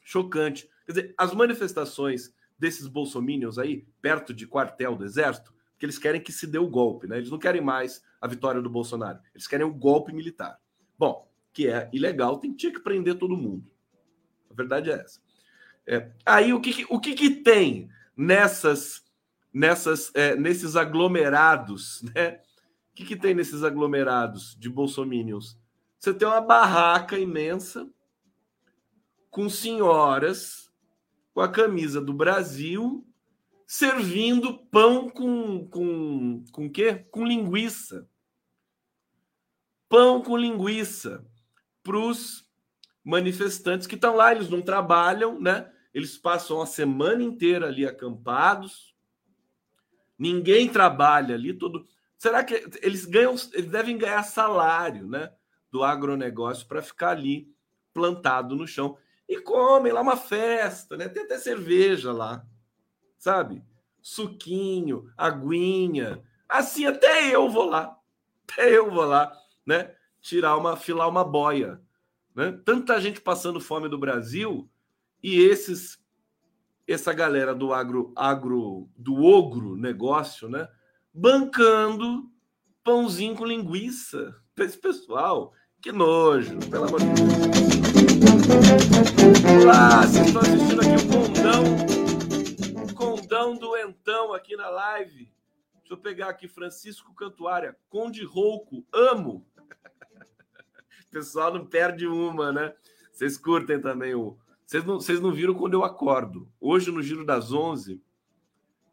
[0.04, 0.70] chocante.
[0.86, 6.22] Quer dizer, as manifestações desses bolsominions aí, perto de quartel do exército, que eles querem
[6.22, 7.18] que se dê o golpe, né?
[7.18, 9.20] Eles não querem mais a vitória do Bolsonaro.
[9.34, 10.60] Eles querem o golpe militar.
[10.98, 13.70] Bom, que é ilegal, tem, tinha que prender todo mundo.
[14.50, 15.20] A verdade é essa.
[15.88, 19.04] É, aí o que, o que, que tem nessas,
[19.54, 22.42] nessas, é, nesses aglomerados, né?
[22.92, 25.58] O que, que tem nesses aglomerados de bolsomínios?
[25.98, 27.90] Você tem uma barraca imensa
[29.30, 30.70] com senhoras
[31.34, 33.08] com a camisa do Brasil
[33.66, 37.06] servindo pão com com com quê?
[37.10, 38.06] Com linguiça.
[39.88, 41.26] Pão com linguiça
[41.84, 42.46] para os
[43.04, 45.72] manifestantes que estão lá, eles não trabalham, né?
[45.94, 48.96] Eles passam a semana inteira ali acampados.
[50.18, 51.86] Ninguém trabalha ali, todo.
[52.18, 55.32] Será que eles ganham, eles devem ganhar salário, né,
[55.72, 57.52] do agronegócio para ficar ali
[57.94, 61.10] plantado no chão e comem lá uma festa, né?
[61.10, 62.46] Tem até cerveja lá.
[63.18, 63.64] Sabe?
[64.02, 66.22] Suquinho, aguinha.
[66.48, 67.98] Assim até eu vou lá.
[68.44, 69.32] Até eu vou lá,
[69.66, 69.96] né?
[70.22, 71.82] Tirar uma, filar uma boia
[72.36, 72.58] né?
[72.64, 74.70] Tanta gente passando fome do Brasil
[75.22, 76.00] e esses
[76.88, 80.68] essa galera do agro, agro do ogro negócio, né?
[81.14, 82.30] Bancando
[82.84, 87.32] pãozinho com linguiça para esse pessoal Que nojo, pelo amor de Deus.
[89.62, 95.32] Olá, vocês estão assistindo aqui o Condão, o Condão Doentão aqui na live.
[95.80, 99.46] Deixa eu pegar aqui Francisco Cantuária, Conde Rouco, amo.
[101.12, 102.74] Pessoal não perde uma, né?
[103.12, 104.38] Vocês curtem também o.
[104.66, 106.50] Vocês não, vocês não viram quando eu acordo.
[106.60, 108.02] Hoje, no Giro das 11,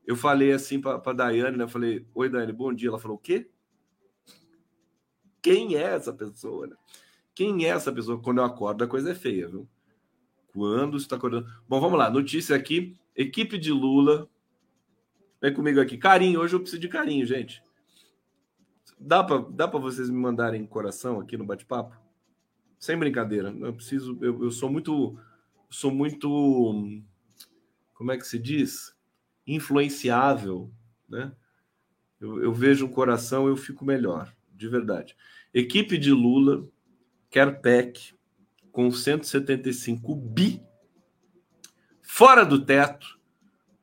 [0.05, 1.65] eu falei assim para a Daiane, né?
[1.65, 2.89] Eu falei: Oi, Daiane, bom dia.
[2.89, 3.49] Ela falou: O quê?
[5.41, 6.67] Quem é essa pessoa?
[6.67, 6.77] Né?
[7.35, 8.21] Quem é essa pessoa?
[8.21, 9.69] Quando eu acordo, a coisa é feia, viu?
[10.53, 11.47] Quando está acordando.
[11.69, 12.11] Bom, vamos lá.
[12.11, 14.29] Notícia aqui: equipe de Lula.
[15.41, 15.97] Vem comigo aqui.
[15.97, 17.63] Carinho, hoje eu preciso de carinho, gente.
[18.99, 22.08] Dá para dá vocês me mandarem coração aqui no bate-papo?
[22.79, 23.55] Sem brincadeira.
[23.61, 24.17] Eu preciso.
[24.21, 25.19] Eu, eu sou muito.
[25.71, 27.03] Sou muito.
[27.95, 28.95] Como é que se diz?
[29.47, 30.71] Influenciável,
[31.09, 31.33] né?
[32.21, 35.17] Eu, eu vejo um coração, eu fico melhor, de verdade.
[35.53, 36.67] Equipe de Lula
[37.31, 38.15] quer PEC
[38.71, 40.63] com 175 bi
[42.03, 43.19] fora do teto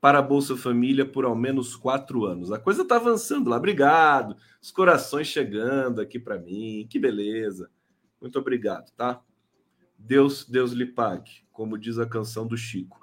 [0.02, 2.52] para a Bolsa Família por ao menos quatro anos.
[2.52, 3.58] A coisa está avançando lá.
[3.58, 4.36] Obrigado.
[4.62, 6.86] Os corações chegando aqui para mim.
[6.90, 7.72] Que beleza.
[8.26, 9.22] Muito obrigado, tá?
[10.00, 13.00] Deus, Deus lhe pague, como diz a canção do Chico.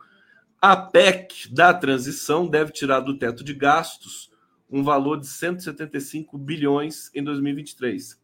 [0.61, 4.33] A PEC da transição deve tirar do teto de gastos
[4.69, 8.21] um valor de 175 bilhões em 2023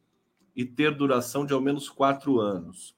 [0.56, 2.96] e ter duração de ao menos quatro anos,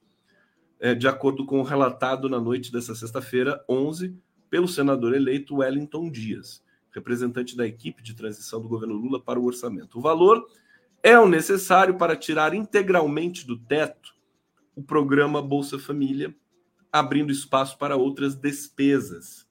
[0.79, 4.17] é, de acordo com o relatado na noite dessa sexta-feira, 11,
[4.49, 9.45] pelo senador eleito Wellington Dias, representante da equipe de transição do governo Lula para o
[9.45, 9.99] orçamento.
[9.99, 10.43] O valor
[11.03, 14.15] é o necessário para tirar integralmente do teto
[14.75, 16.35] o programa Bolsa Família,
[16.91, 19.47] abrindo espaço para outras despesas.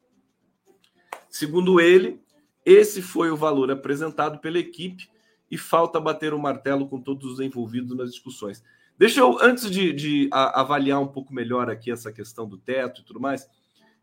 [1.29, 2.21] Segundo ele,
[2.65, 5.09] esse foi o valor apresentado pela equipe
[5.51, 8.63] e falta bater o martelo com todos os envolvidos nas discussões.
[8.97, 13.05] Deixa eu, antes de, de avaliar um pouco melhor aqui essa questão do teto e
[13.05, 13.49] tudo mais,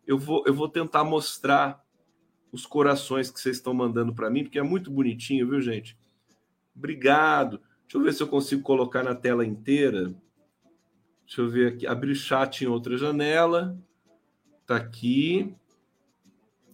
[0.05, 1.83] eu vou, eu vou tentar mostrar
[2.51, 5.97] os corações que vocês estão mandando para mim, porque é muito bonitinho, viu, gente?
[6.77, 7.59] Obrigado.
[7.81, 10.13] Deixa eu ver se eu consigo colocar na tela inteira.
[11.25, 11.87] Deixa eu ver aqui.
[11.87, 13.77] Abrir chat em outra janela.
[14.65, 15.55] Tá aqui.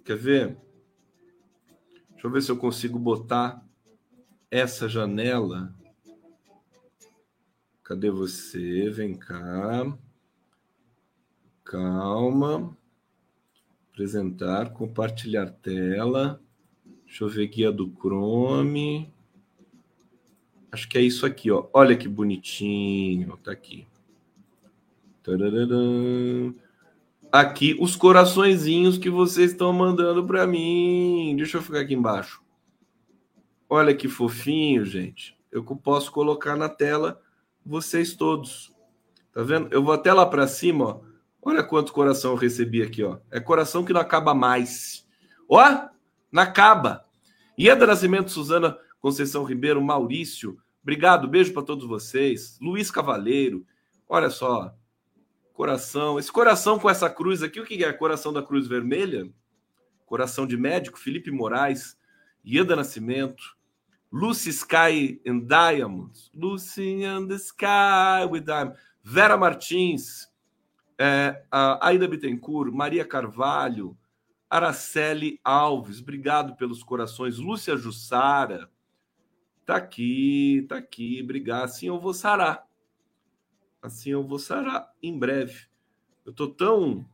[0.03, 0.57] Quer ver?
[2.11, 3.65] Deixa eu ver se eu consigo botar
[4.51, 5.73] essa janela.
[7.83, 8.89] Cadê você?
[8.89, 9.97] Vem cá.
[11.63, 12.77] Calma.
[13.91, 16.41] Apresentar, compartilhar tela.
[17.05, 19.13] Deixa eu ver guia do Chrome.
[20.73, 21.67] Acho que é isso aqui, ó.
[21.71, 23.37] Olha que bonitinho.
[23.37, 23.85] Tá aqui.
[27.31, 31.35] Aqui os coraçõezinhos que vocês estão mandando para mim.
[31.37, 32.41] Deixa eu ficar aqui embaixo.
[33.69, 35.37] Olha que fofinho, gente.
[35.51, 37.21] Eu posso colocar na tela
[37.63, 38.75] vocês todos.
[39.31, 39.71] Tá vendo?
[39.71, 41.01] Eu vou até lá para cima, ó.
[41.39, 43.19] Olha quanto coração eu recebi aqui, ó.
[43.29, 45.07] É coração que não acaba mais.
[45.47, 45.63] Ó,
[46.31, 47.05] não acaba.
[47.59, 52.59] Ieda Nascimento, Suzana Conceição Ribeiro, Maurício, Obrigado, beijo para todos vocês.
[52.61, 53.65] Luiz Cavaleiro,
[54.07, 54.75] olha só,
[55.53, 56.19] coração.
[56.19, 57.93] Esse coração com essa cruz aqui, o que é?
[57.93, 59.31] Coração da Cruz Vermelha?
[60.05, 61.97] Coração de médico, Felipe Moraes,
[62.45, 63.55] Ieda Nascimento,
[64.11, 70.29] Lucy Sky and Diamonds, Lucy and the Sky with Diamonds, Vera Martins,
[70.99, 71.43] é,
[71.81, 73.97] Aida Bittencourt, Maria Carvalho,
[74.49, 78.69] Araceli Alves, obrigado pelos corações, Lúcia Jussara,
[79.65, 81.63] Tá aqui, tá aqui, obrigado.
[81.63, 82.67] Assim eu vou sarar.
[83.81, 85.67] Assim eu vou sarar em breve.
[86.25, 87.05] Eu tô tão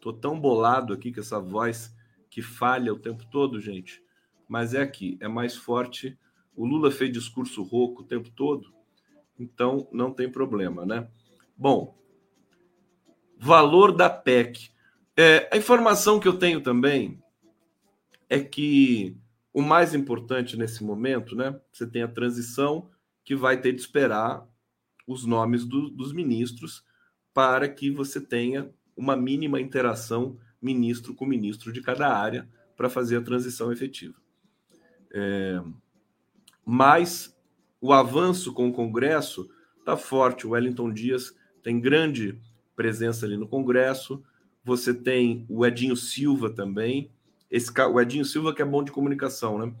[0.00, 1.94] tô tão bolado aqui com essa voz
[2.30, 4.02] que falha o tempo todo, gente.
[4.48, 6.18] Mas é aqui, é mais forte.
[6.56, 8.74] O Lula fez discurso rouco o tempo todo,
[9.38, 11.08] então não tem problema, né?
[11.56, 11.96] Bom,
[13.38, 14.70] valor da PEC.
[15.16, 17.22] É, a informação que eu tenho também
[18.28, 19.16] é que
[19.52, 21.58] o mais importante nesse momento, né?
[21.72, 22.88] Você tem a transição
[23.24, 24.46] que vai ter de esperar
[25.06, 26.84] os nomes do, dos ministros
[27.34, 33.16] para que você tenha uma mínima interação ministro com ministro de cada área para fazer
[33.16, 34.14] a transição efetiva.
[35.12, 35.60] É,
[36.64, 37.36] mas
[37.80, 40.46] o avanço com o Congresso está forte.
[40.46, 42.40] O Wellington Dias tem grande
[42.76, 44.22] presença ali no Congresso.
[44.62, 47.10] Você tem o Edinho Silva também,
[47.50, 49.74] esse, o Edinho Silva, que é bom de comunicação, né?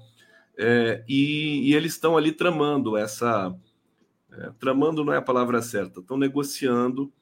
[0.56, 3.56] É, e, e, eles estão ali tramando essa.
[4.32, 7.12] É, tramando não é a palavra certa, estão negociando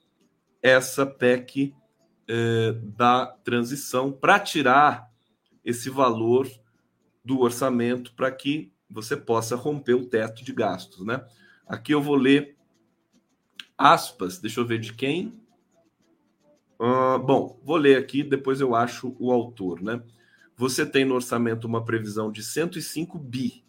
[0.62, 1.74] essa PEC
[2.26, 5.08] é, da transição para tirar
[5.64, 6.48] esse valor
[7.24, 11.24] do orçamento para que você possa romper o teto de gastos, né?
[11.66, 12.56] Aqui eu vou ler
[13.76, 15.40] aspas, deixa eu ver de quem.
[16.80, 20.02] Uh, bom, vou ler aqui, depois eu acho o autor, né?
[20.58, 23.64] Você tem no orçamento uma previsão de 105 bi.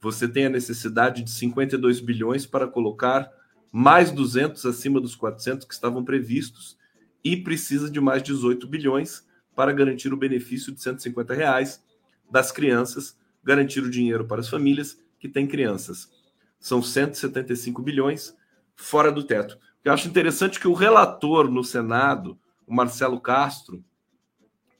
[0.00, 3.30] Você tem a necessidade de 52 bilhões para colocar
[3.70, 6.78] mais 200 acima dos 400 que estavam previstos
[7.22, 11.84] e precisa de mais 18 bilhões para garantir o benefício de 150 reais
[12.30, 16.10] das crianças, garantir o dinheiro para as famílias que têm crianças.
[16.58, 18.34] São 175 bilhões
[18.74, 19.58] fora do teto.
[19.84, 23.84] Eu acho interessante que o relator no Senado, o Marcelo Castro,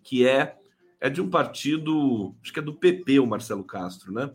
[0.02, 0.58] que é
[1.04, 4.30] é de um partido, acho que é do PP, o Marcelo Castro, né?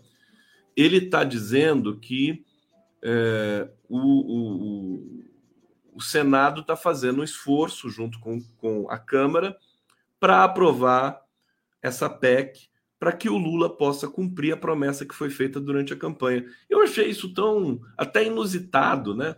[0.78, 2.46] Ele está dizendo que
[3.02, 5.26] é, o, o,
[5.96, 9.58] o, Senado está fazendo um esforço junto com, com a Câmara
[10.20, 11.20] para aprovar
[11.82, 15.98] essa PEC para que o Lula possa cumprir a promessa que foi feita durante a
[15.98, 16.46] campanha.
[16.70, 19.36] Eu achei isso tão até inusitado, né?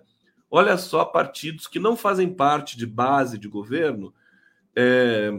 [0.50, 4.14] Olha só, partidos que não fazem parte de base de governo,
[4.76, 5.32] é,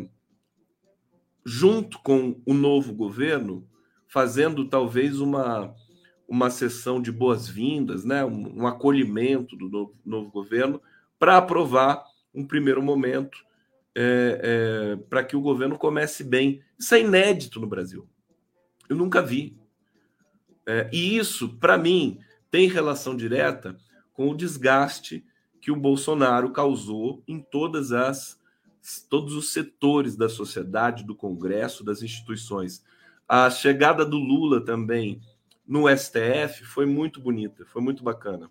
[1.44, 3.66] junto com o novo governo,
[4.08, 5.74] fazendo talvez uma,
[6.28, 10.80] uma sessão de boas-vindas, né, um, um, acolhimento do novo, novo governo,
[11.18, 13.38] para aprovar um primeiro momento
[13.94, 16.62] é, é, para que o governo comece bem.
[16.78, 18.08] Isso é inédito no Brasil.
[18.88, 19.56] Eu nunca vi.
[20.66, 22.18] É, e isso, para mim,
[22.50, 23.76] tem relação direta
[24.12, 25.24] com o desgaste
[25.60, 28.40] que o Bolsonaro causou em todas as
[29.08, 32.84] todos os setores da sociedade, do Congresso, das instituições.
[33.28, 35.20] A chegada do Lula também
[35.66, 38.50] no STF foi muito bonita, foi muito bacana,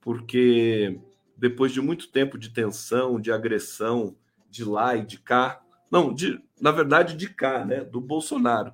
[0.00, 0.98] porque
[1.36, 4.16] depois de muito tempo de tensão, de agressão,
[4.50, 8.72] de lá e de cá, não, de, na verdade de cá, né, do Bolsonaro,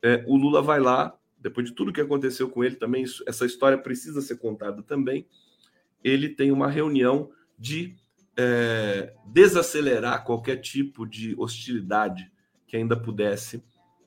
[0.00, 3.76] é, o Lula vai lá, depois de tudo que aconteceu com ele também, essa história
[3.76, 5.26] precisa ser contada também
[6.02, 7.96] ele tem uma reunião de
[8.38, 12.30] é, desacelerar qualquer tipo de hostilidade
[12.68, 13.64] que ainda pudesse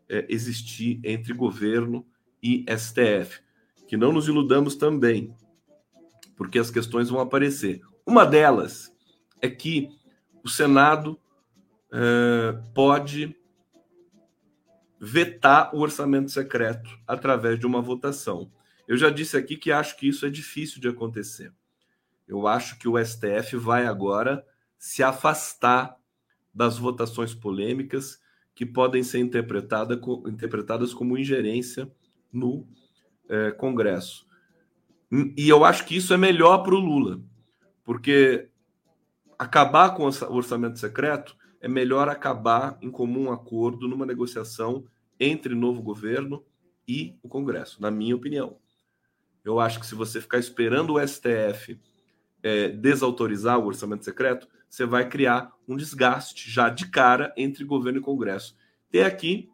[0.08, 2.06] é, existir entre governo
[2.42, 3.42] e STF.
[3.86, 5.36] Que não nos iludamos também,
[6.38, 7.82] porque as questões vão aparecer.
[8.06, 8.90] Uma delas
[9.42, 9.90] é que
[10.42, 11.20] o Senado
[11.92, 13.36] é, pode
[14.98, 18.50] vetar o orçamento secreto através de uma votação.
[18.88, 21.52] Eu já disse aqui que acho que isso é difícil de acontecer.
[22.32, 24.46] Eu acho que o STF vai agora
[24.78, 25.98] se afastar
[26.54, 28.22] das votações polêmicas
[28.56, 31.92] que podem ser interpretada, interpretadas como ingerência
[32.32, 32.66] no
[33.28, 34.26] é, Congresso.
[35.36, 37.22] E eu acho que isso é melhor para o Lula,
[37.84, 38.48] porque
[39.38, 44.86] acabar com o orçamento secreto é melhor acabar em comum acordo numa negociação
[45.20, 46.46] entre novo governo
[46.88, 48.56] e o Congresso, na minha opinião.
[49.44, 51.78] Eu acho que se você ficar esperando o STF
[52.44, 58.00] é, desautorizar o orçamento secreto, você vai criar um desgaste já de cara entre governo
[58.00, 58.56] e Congresso.
[58.90, 59.50] Tem aqui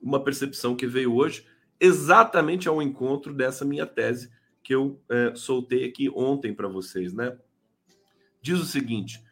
[0.00, 1.46] uma percepção que veio hoje
[1.80, 4.30] exatamente ao encontro dessa minha tese
[4.62, 7.36] que eu é, soltei aqui ontem para vocês, né?
[8.40, 9.22] Diz o seguinte: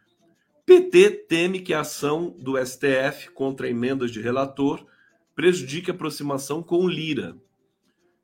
[0.65, 4.87] PT teme que a ação do STF contra emendas de relator
[5.35, 7.37] prejudique a aproximação com Lira.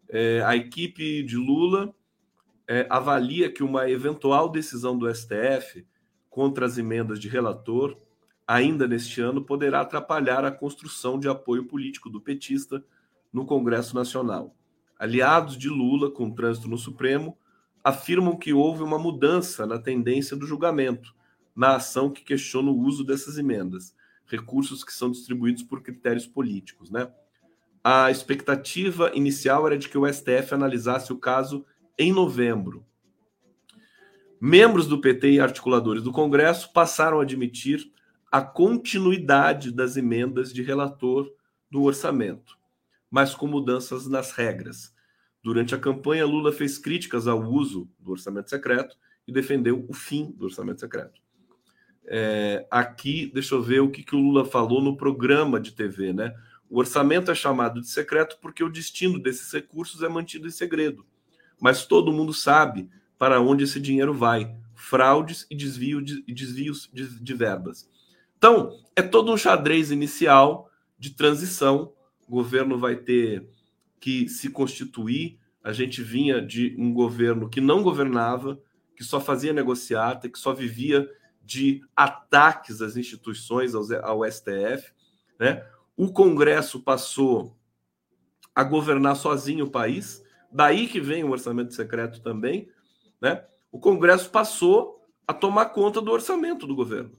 [0.08, 1.94] É, a equipe de Lula
[2.68, 5.86] é, avalia que uma eventual decisão do STF
[6.28, 7.96] contra as emendas de relator,
[8.46, 12.84] ainda neste ano, poderá atrapalhar a construção de apoio político do petista
[13.32, 14.54] no Congresso Nacional.
[14.98, 17.38] Aliados de Lula, com trânsito no Supremo,
[17.82, 21.14] afirmam que houve uma mudança na tendência do julgamento,
[21.56, 23.94] na ação que questiona o uso dessas emendas,
[24.26, 26.90] recursos que são distribuídos por critérios políticos.
[26.90, 27.10] Né?
[27.82, 31.64] A expectativa inicial era de que o STF analisasse o caso
[31.98, 32.86] em novembro.
[34.40, 37.92] Membros do PT e articuladores do Congresso passaram a admitir
[38.30, 41.28] a continuidade das emendas de relator
[41.68, 42.56] do orçamento,
[43.10, 44.94] mas com mudanças nas regras.
[45.42, 48.96] Durante a campanha, Lula fez críticas ao uso do orçamento secreto
[49.26, 51.20] e defendeu o fim do orçamento secreto.
[52.06, 56.12] É, aqui, deixa eu ver o que, que o Lula falou no programa de TV,
[56.12, 56.32] né?
[56.70, 61.04] O orçamento é chamado de secreto porque o destino desses recursos é mantido em segredo
[61.60, 62.88] mas todo mundo sabe
[63.18, 67.88] para onde esse dinheiro vai: fraudes e, desvio de, desvios de, de verbas.
[68.36, 71.92] Então, é todo um xadrez inicial de transição.
[72.26, 73.48] O governo vai ter
[74.00, 75.38] que se constituir.
[75.62, 78.60] A gente vinha de um governo que não governava,
[78.96, 81.08] que só fazia negociata, que só vivia
[81.44, 84.92] de ataques às instituições, ao STF.
[85.38, 85.64] Né?
[85.96, 87.56] O Congresso passou
[88.54, 92.68] a governar sozinho o país Daí que vem o orçamento secreto também,
[93.20, 93.44] né?
[93.70, 97.12] O Congresso passou a tomar conta do orçamento do governo.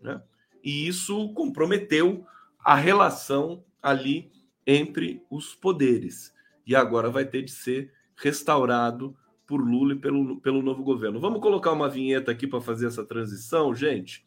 [0.00, 0.22] Né?
[0.62, 2.24] E isso comprometeu
[2.64, 4.30] a relação ali
[4.64, 6.32] entre os poderes.
[6.64, 11.20] E agora vai ter de ser restaurado por Lula e pelo, pelo novo governo.
[11.20, 14.24] Vamos colocar uma vinheta aqui para fazer essa transição, gente?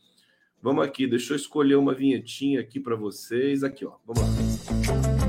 [0.61, 3.63] Vamos aqui, deixa eu escolher uma vinhetinha aqui para vocês.
[3.63, 3.93] Aqui, ó.
[4.05, 5.24] Vamos lá.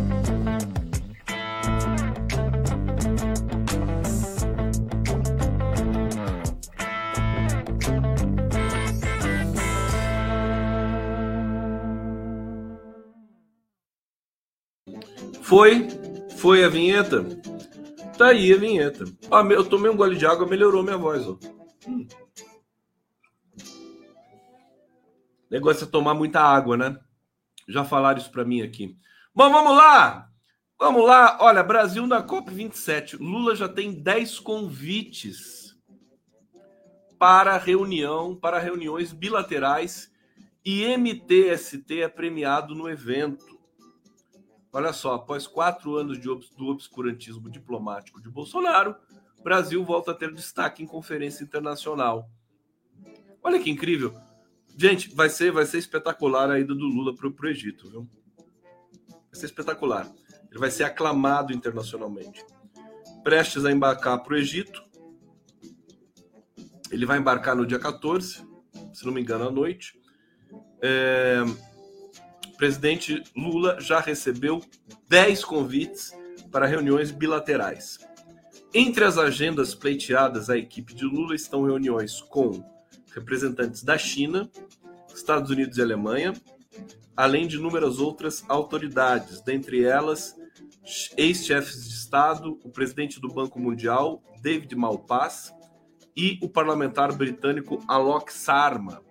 [15.46, 15.86] Foi,
[16.38, 17.24] foi a vinheta.
[18.18, 19.04] Tá aí a vinheta.
[19.30, 21.24] Ah, eu tomei um gole de água, melhorou minha voz.
[21.24, 21.38] Ó.
[21.86, 22.04] Hum.
[25.48, 26.98] Negócio é tomar muita água, né?
[27.68, 28.98] Já falaram isso para mim aqui.
[29.32, 30.28] Bom, vamos lá.
[30.80, 31.38] Vamos lá.
[31.40, 33.16] Olha, Brasil na COP 27.
[33.16, 35.76] Lula já tem 10 convites
[37.20, 40.10] para reunião, para reuniões bilaterais
[40.64, 43.55] e MTST é premiado no evento.
[44.76, 48.94] Olha só, após quatro anos de, do obscurantismo diplomático de Bolsonaro,
[49.42, 52.28] Brasil volta a ter destaque em conferência internacional.
[53.42, 54.14] Olha que incrível.
[54.76, 58.06] Gente, vai ser, vai ser espetacular a ida do Lula para o Egito, viu?
[59.08, 60.12] Vai ser espetacular.
[60.50, 62.44] Ele vai ser aclamado internacionalmente.
[63.24, 64.84] Prestes a embarcar para o Egito.
[66.90, 68.46] Ele vai embarcar no dia 14,
[68.92, 69.98] se não me engano, à noite.
[70.82, 71.42] É,
[72.56, 74.62] presidente Lula já recebeu
[75.08, 76.12] 10 convites
[76.50, 77.98] para reuniões bilaterais.
[78.74, 82.64] Entre as agendas pleiteadas à equipe de Lula estão reuniões com
[83.14, 84.50] representantes da China,
[85.14, 86.34] Estados Unidos e Alemanha,
[87.16, 90.36] além de inúmeras outras autoridades, dentre elas
[91.16, 95.52] ex-chefes de Estado, o presidente do Banco Mundial, David Malpass,
[96.16, 99.02] e o parlamentar britânico Alok Sharma,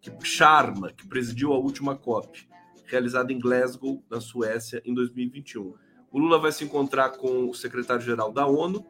[0.00, 2.48] que, Sharma, que presidiu a última COP
[2.88, 5.74] realizada em Glasgow, na Suécia, em 2021.
[6.10, 8.86] O Lula vai se encontrar com o secretário-geral da ONU,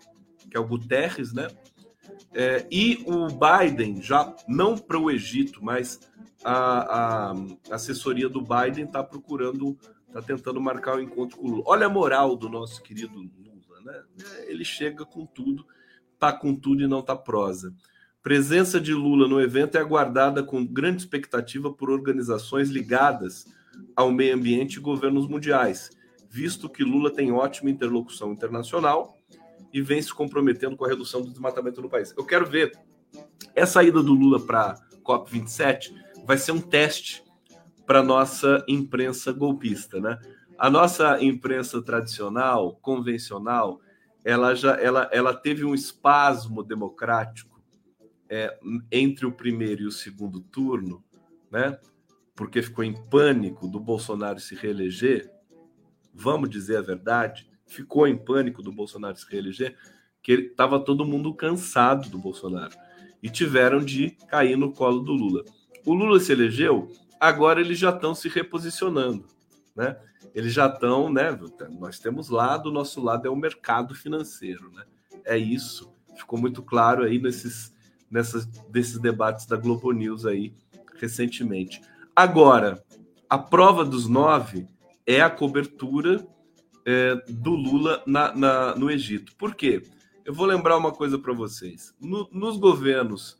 [0.50, 1.48] que é o Guterres, né?
[2.32, 6.00] É, e o Biden, já não para o Egito, mas
[6.44, 7.34] a, a
[7.70, 9.76] assessoria do Biden está procurando,
[10.06, 11.62] está tentando marcar o um encontro com o Lula.
[11.66, 14.02] Olha a moral do nosso querido Lula, né?
[14.46, 15.66] Ele chega com tudo,
[16.18, 17.74] tá com tudo e não tá prosa.
[18.22, 23.46] Presença de Lula no evento é aguardada com grande expectativa por organizações ligadas
[23.94, 25.90] ao meio ambiente e governos mundiais,
[26.30, 29.16] visto que Lula tem ótima interlocução internacional
[29.72, 32.14] e vem se comprometendo com a redução do desmatamento no país.
[32.16, 32.72] Eu quero ver
[33.54, 37.24] essa ida do Lula para COP27 vai ser um teste
[37.86, 40.18] para nossa imprensa golpista, né?
[40.58, 43.80] A nossa imprensa tradicional, convencional,
[44.24, 47.62] ela já ela, ela teve um espasmo democrático
[48.28, 48.58] é,
[48.92, 51.02] entre o primeiro e o segundo turno,
[51.50, 51.78] né?
[52.38, 55.28] Porque ficou em pânico do Bolsonaro se reeleger,
[56.14, 59.76] vamos dizer a verdade, ficou em pânico do Bolsonaro se reeleger,
[60.22, 62.76] que estava todo mundo cansado do Bolsonaro
[63.20, 65.44] e tiveram de cair no colo do Lula.
[65.84, 69.26] O Lula se elegeu, agora eles já estão se reposicionando,
[69.74, 69.96] né?
[70.32, 71.36] Eles já estão, né?
[71.80, 74.84] Nós temos lá do nosso lado é o mercado financeiro, né?
[75.24, 75.92] É isso.
[76.16, 77.74] Ficou muito claro aí nesses,
[78.08, 80.54] nessas, desses debates da Globo News aí
[80.94, 81.80] recentemente.
[82.18, 82.84] Agora,
[83.30, 84.66] a prova dos nove
[85.06, 86.26] é a cobertura
[86.84, 89.36] é, do Lula na, na, no Egito.
[89.36, 89.84] Por quê?
[90.24, 91.94] Eu vou lembrar uma coisa para vocês.
[92.00, 93.38] No, nos governos,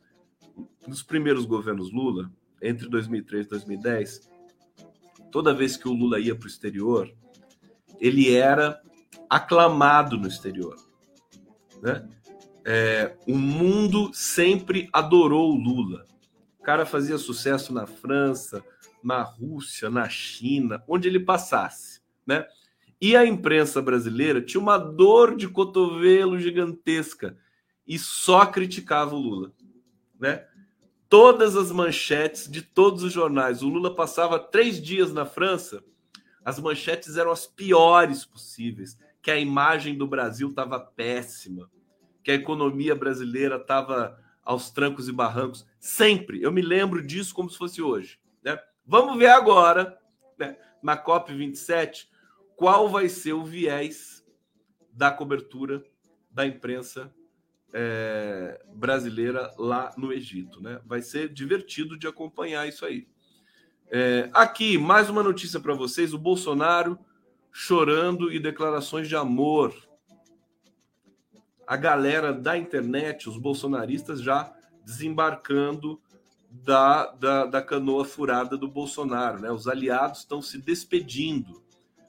[0.87, 4.29] nos primeiros governos Lula, entre 2003 e 2010,
[5.29, 7.13] toda vez que o Lula ia para o exterior,
[7.99, 8.81] ele era
[9.29, 10.77] aclamado no exterior.
[11.81, 12.07] Né?
[12.63, 16.05] É, o mundo sempre adorou o Lula.
[16.59, 18.63] O cara fazia sucesso na França,
[19.03, 22.45] na Rússia, na China, onde ele passasse, né?
[23.01, 27.37] E a imprensa brasileira tinha uma dor de cotovelo gigantesca
[27.87, 29.53] e só criticava o Lula,
[30.19, 30.45] né?
[31.07, 33.63] Todas as manchetes de todos os jornais.
[33.63, 35.83] O Lula passava três dias na França,
[36.43, 41.69] as manchetes eram as piores possíveis, que a imagem do Brasil estava péssima,
[42.23, 45.65] que a economia brasileira estava aos trancos e barrancos.
[45.79, 46.41] Sempre.
[46.41, 48.19] Eu me lembro disso como se fosse hoje.
[48.43, 48.57] Né?
[48.85, 49.97] Vamos ver agora,
[50.37, 52.07] né, na COP27,
[52.55, 54.25] qual vai ser o viés
[54.91, 55.83] da cobertura
[56.31, 57.13] da imprensa
[57.73, 60.61] é, brasileira lá no Egito.
[60.61, 60.81] Né?
[60.85, 63.07] Vai ser divertido de acompanhar isso aí.
[63.91, 66.99] É, aqui, mais uma notícia para vocês: o Bolsonaro
[67.51, 69.73] chorando e declarações de amor
[71.69, 74.51] a galera da internet, os bolsonaristas, já
[74.83, 76.01] desembarcando
[76.49, 79.39] da, da, da canoa furada do Bolsonaro.
[79.39, 79.51] Né?
[79.51, 81.61] Os aliados estão se despedindo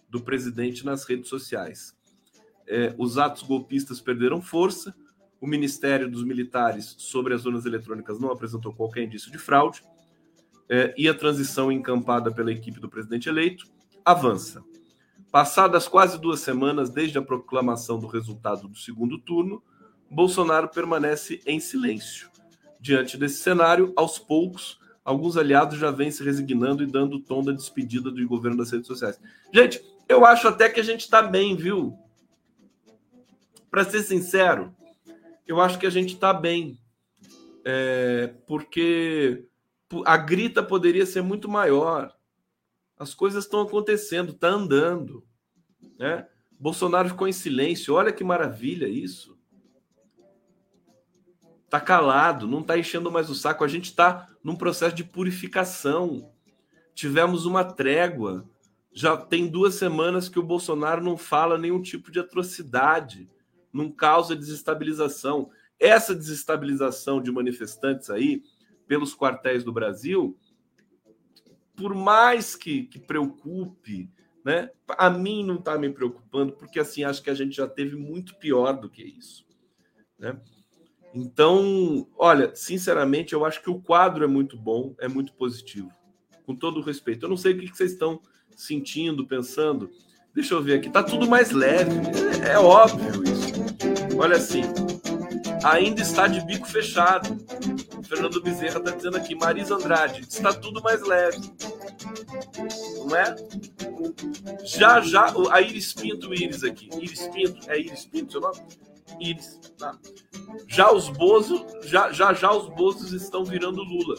[0.09, 1.95] do presidente nas redes sociais.
[2.67, 4.95] É, os atos golpistas perderam força,
[5.39, 9.85] o Ministério dos Militares sobre as zonas eletrônicas não apresentou qualquer indício de fraude,
[10.71, 13.67] é, e a transição encampada pela equipe do presidente eleito
[14.07, 14.65] avança.
[15.31, 19.63] Passadas quase duas semanas desde a proclamação do resultado do segundo turno,
[20.11, 22.29] Bolsonaro permanece em silêncio.
[22.81, 27.45] Diante desse cenário, aos poucos, alguns aliados já vêm se resignando e dando o tom
[27.45, 29.21] da despedida do governo das redes sociais.
[29.55, 31.97] Gente, eu acho até que a gente está bem, viu?
[33.71, 34.75] Para ser sincero,
[35.47, 36.77] eu acho que a gente está bem.
[37.65, 39.45] É, porque
[40.05, 42.13] a grita poderia ser muito maior.
[43.01, 45.25] As coisas estão acontecendo, está andando.
[45.99, 46.29] Né?
[46.59, 47.95] Bolsonaro ficou em silêncio.
[47.95, 49.39] Olha que maravilha isso.
[51.65, 53.65] Está calado, não está enchendo mais o saco.
[53.65, 56.31] A gente está num processo de purificação.
[56.95, 58.47] Tivemos uma trégua.
[58.93, 63.31] Já tem duas semanas que o Bolsonaro não fala nenhum tipo de atrocidade,
[63.73, 65.49] não causa desestabilização.
[65.79, 68.43] Essa desestabilização de manifestantes aí,
[68.87, 70.37] pelos quartéis do Brasil,
[71.81, 74.11] por mais que, que preocupe,
[74.45, 74.69] né?
[74.87, 78.37] A mim não está me preocupando, porque assim acho que a gente já teve muito
[78.37, 79.47] pior do que isso,
[80.19, 80.39] né?
[81.15, 85.91] Então, olha, sinceramente, eu acho que o quadro é muito bom, é muito positivo,
[86.45, 87.25] com todo respeito.
[87.25, 88.21] Eu não sei o que vocês estão
[88.55, 89.91] sentindo, pensando.
[90.35, 91.93] Deixa eu ver aqui, tá tudo mais leve,
[92.47, 93.55] é, é óbvio isso.
[94.19, 94.65] Olha assim,
[95.65, 97.39] ainda está de bico fechado.
[98.11, 101.39] Fernando Bezerra está dizendo aqui, Marisa Andrade, está tudo mais leve.
[103.07, 103.37] Não é?
[104.65, 106.91] Já, já, a Iris Pinto, Iris aqui.
[107.01, 108.59] Iris Pinto, é Iris Pinto seu nome?
[109.21, 109.97] Iris, tá.
[110.67, 114.17] Já os Bozos, já, já, já os Bozos estão virando Lula.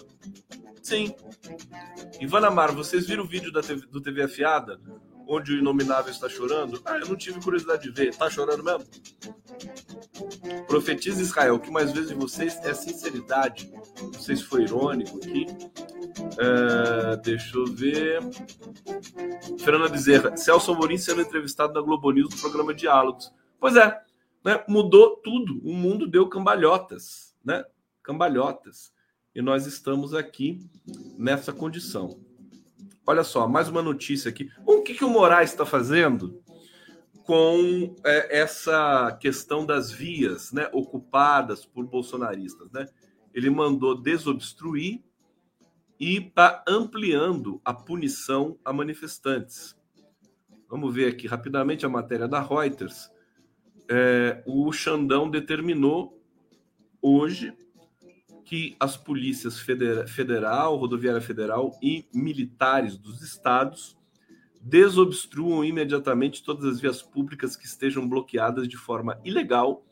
[0.82, 1.14] Sim.
[2.22, 4.80] Ivana Mar, vocês viram o vídeo da TV, do TV Afiada?
[5.32, 6.82] onde o Inominável está chorando?
[6.84, 8.10] Ah, eu não tive curiosidade de ver.
[8.10, 8.86] Está chorando mesmo?
[10.68, 13.72] Profetiza Israel, o que mais vejo de vocês é sinceridade.
[14.02, 15.46] Não sei se foi irônico aqui.
[16.38, 18.20] Uh, deixa eu ver.
[19.60, 23.32] Fernanda Bezerra, Celso Amorim sendo entrevistado na Globo News no programa Diálogos.
[23.60, 24.02] Pois é,
[24.44, 24.64] né?
[24.68, 25.62] mudou tudo.
[25.64, 27.64] O mundo deu cambalhotas, né?
[28.04, 28.92] Cambalhotas.
[29.34, 30.60] E nós estamos aqui
[31.18, 32.20] nessa condição.
[33.06, 34.50] Olha só, mais uma notícia aqui.
[34.66, 36.42] O que, que o Moraes está fazendo
[37.24, 42.70] com é, essa questão das vias né, ocupadas por bolsonaristas?
[42.72, 42.86] Né?
[43.34, 45.02] Ele mandou desobstruir
[46.00, 49.76] e está ampliando a punição a manifestantes.
[50.70, 53.10] Vamos ver aqui rapidamente a matéria da Reuters.
[53.90, 56.20] É, o Xandão determinou
[57.02, 57.54] hoje
[58.46, 63.98] que as polícias federal, rodoviária federal e militares dos estados
[64.62, 69.86] desobstruam imediatamente todas as vias públicas que estejam bloqueadas de forma ilegal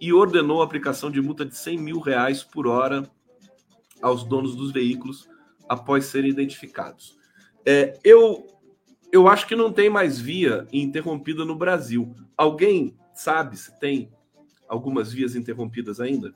[0.00, 3.08] e ordenou a aplicação de multa de 100 mil reais por hora
[4.00, 5.28] aos donos dos veículos
[5.68, 7.18] após serem identificados.
[7.66, 8.46] É, eu,
[9.12, 12.14] eu acho que não tem mais via interrompida no Brasil.
[12.36, 14.10] Alguém sabe se tem
[14.68, 16.34] algumas vias interrompidas ainda?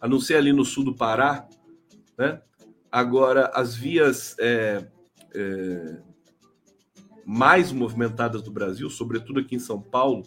[0.00, 1.48] a não ser ali no sul do Pará,
[2.16, 2.40] né?
[2.90, 4.86] Agora, as vias é,
[5.34, 6.00] é,
[7.24, 10.22] mais movimentadas do Brasil, sobretudo aqui em São Paulo,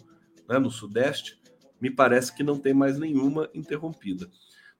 [0.48, 1.40] né, no Sudeste,
[1.82, 4.30] me parece que não tem mais nenhuma interrompida.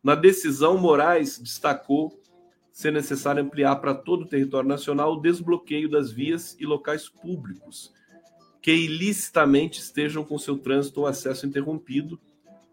[0.03, 2.19] Na decisão, Moraes destacou
[2.71, 7.93] ser necessário ampliar para todo o território nacional o desbloqueio das vias e locais públicos
[8.63, 12.19] que ilicitamente estejam com seu trânsito ou acesso interrompido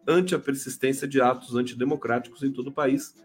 [0.07, 3.15] ante a persistência de atos antidemocráticos em todo o país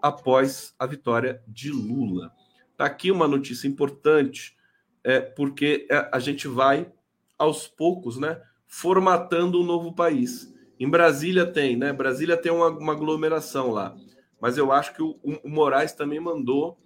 [0.00, 2.32] após a vitória de Lula.
[2.70, 4.56] Está aqui uma notícia importante,
[5.02, 6.90] é, porque é, a gente vai,
[7.36, 10.51] aos poucos, né, formatando um novo país.
[10.82, 11.92] Em Brasília tem, né?
[11.92, 13.94] Brasília tem uma, uma aglomeração lá.
[14.40, 16.76] Mas eu acho que o, o Moraes também mandou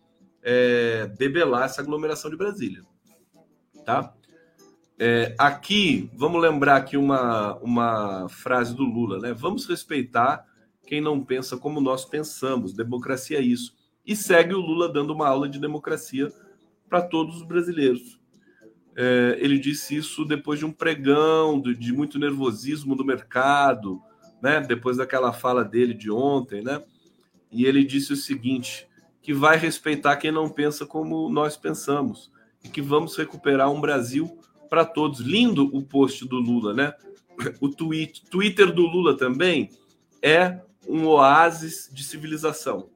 [0.42, 2.82] é, debelar essa aglomeração de Brasília.
[3.86, 4.12] Tá?
[4.98, 9.32] É, aqui, vamos lembrar aqui uma, uma frase do Lula, né?
[9.32, 10.44] Vamos respeitar
[10.86, 12.74] quem não pensa como nós pensamos.
[12.74, 13.74] Democracia é isso.
[14.04, 16.30] E segue o Lula dando uma aula de democracia
[16.86, 18.20] para todos os brasileiros.
[18.98, 24.00] É, ele disse isso depois de um pregão, de, de, muito nervosismo do mercado,
[24.40, 24.58] né?
[24.60, 26.82] Depois daquela fala dele de ontem, né?
[27.52, 28.88] E ele disse o seguinte:
[29.20, 32.32] que vai respeitar quem não pensa como nós pensamos
[32.64, 34.38] e que vamos recuperar um Brasil
[34.70, 35.20] para todos.
[35.20, 36.94] Lindo o post do Lula, né?
[37.60, 39.68] O tweet, Twitter do Lula também
[40.22, 42.88] é um oásis de civilização.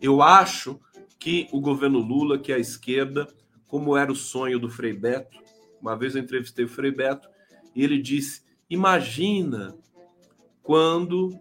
[0.00, 0.80] Eu acho
[1.20, 3.28] que o governo Lula, que é a esquerda,
[3.68, 5.38] como era o sonho do Frei Beto,
[5.80, 7.28] uma vez eu entrevistei o Frei Beto
[7.74, 9.76] e ele disse: imagina
[10.62, 11.38] quando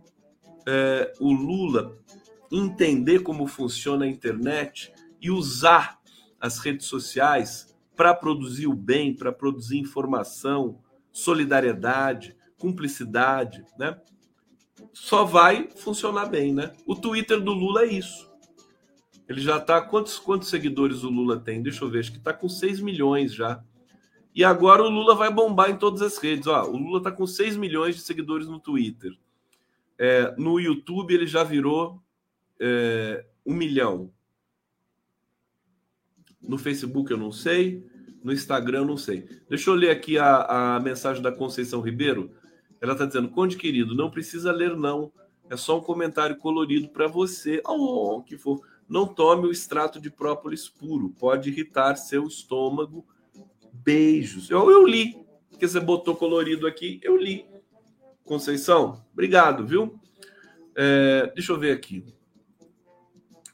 [0.68, 1.98] é, o Lula
[2.52, 6.00] entender como funciona a internet e usar
[6.40, 10.80] as redes sociais para produzir o bem, para produzir informação,
[11.12, 14.00] solidariedade, cumplicidade, né?
[14.94, 16.74] Só vai funcionar bem, né?
[16.86, 18.27] O Twitter do Lula é isso.
[19.28, 21.62] Ele já está quantos quantos seguidores o Lula tem?
[21.62, 23.62] Deixa eu ver, acho que está com 6 milhões já.
[24.34, 26.48] E agora o Lula vai bombar em todas as redes.
[26.48, 29.18] Ó, o Lula está com 6 milhões de seguidores no Twitter.
[29.98, 32.02] É, no YouTube ele já virou
[32.60, 34.12] é, um milhão.
[36.42, 37.84] No Facebook eu não sei.
[38.24, 39.28] No Instagram eu não sei.
[39.50, 42.32] Deixa eu ler aqui a, a mensagem da Conceição Ribeiro.
[42.80, 45.12] Ela está dizendo: Conde querido, não precisa ler, não.
[45.50, 47.62] É só um comentário colorido para você.
[47.66, 48.62] Oh, que for.
[48.88, 51.10] Não tome o extrato de própolis puro.
[51.10, 53.06] Pode irritar seu estômago.
[53.74, 54.50] Beijos.
[54.50, 55.18] Eu, eu li.
[55.50, 57.46] Porque você botou colorido aqui, eu li.
[58.24, 60.00] Conceição, obrigado, viu?
[60.76, 62.06] É, deixa eu ver aqui.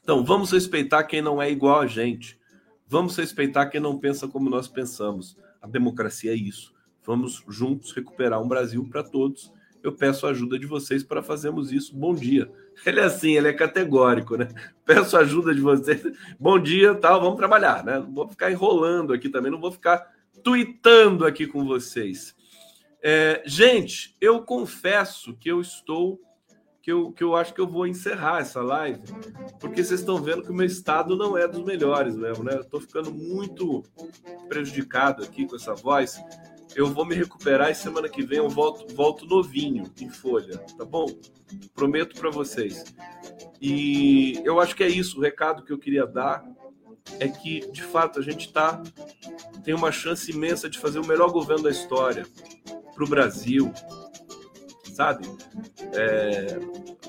[0.02, 2.38] Então, vamos respeitar quem não é igual a gente.
[2.86, 5.36] Vamos respeitar quem não pensa como nós pensamos.
[5.62, 6.74] A democracia é isso.
[7.02, 9.50] Vamos juntos recuperar um Brasil para todos.
[9.84, 11.94] Eu peço a ajuda de vocês para fazermos isso.
[11.94, 12.50] Bom dia.
[12.86, 14.48] Ele é assim, ele é categórico, né?
[14.82, 16.02] Peço a ajuda de vocês.
[16.40, 17.98] Bom dia, tal, vamos trabalhar, né?
[17.98, 20.10] Não vou ficar enrolando aqui também, não vou ficar
[20.42, 22.34] tweetando aqui com vocês.
[23.02, 26.18] É, gente, eu confesso que eu estou
[26.80, 29.00] que eu, que eu acho que eu vou encerrar essa live,
[29.58, 32.54] porque vocês estão vendo que o meu estado não é dos melhores mesmo, né?
[32.54, 33.82] Eu tô ficando muito
[34.48, 36.18] prejudicado aqui com essa voz.
[36.74, 40.84] Eu vou me recuperar e semana que vem eu volto, volto novinho em folha, tá
[40.84, 41.06] bom?
[41.74, 42.84] Prometo para vocês.
[43.60, 45.18] E eu acho que é isso.
[45.18, 46.44] O recado que eu queria dar
[47.20, 48.82] é que, de fato, a gente tá
[49.62, 52.26] tem uma chance imensa de fazer o melhor governo da história
[52.94, 53.72] para o Brasil,
[54.94, 55.26] sabe?
[55.92, 56.58] É,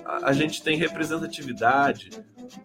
[0.06, 2.10] a, a gente tem representatividade.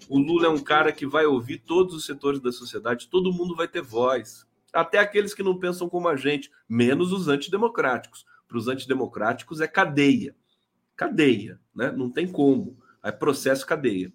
[0.09, 3.57] O Lula é um cara que vai ouvir todos os setores da sociedade, todo mundo
[3.57, 4.47] vai ter voz.
[4.73, 8.25] Até aqueles que não pensam como a gente, menos os antidemocráticos.
[8.47, 10.35] Para os antidemocráticos é cadeia.
[10.97, 11.91] Cadeia, né?
[11.91, 12.79] Não tem como.
[13.03, 14.13] É processo cadeia.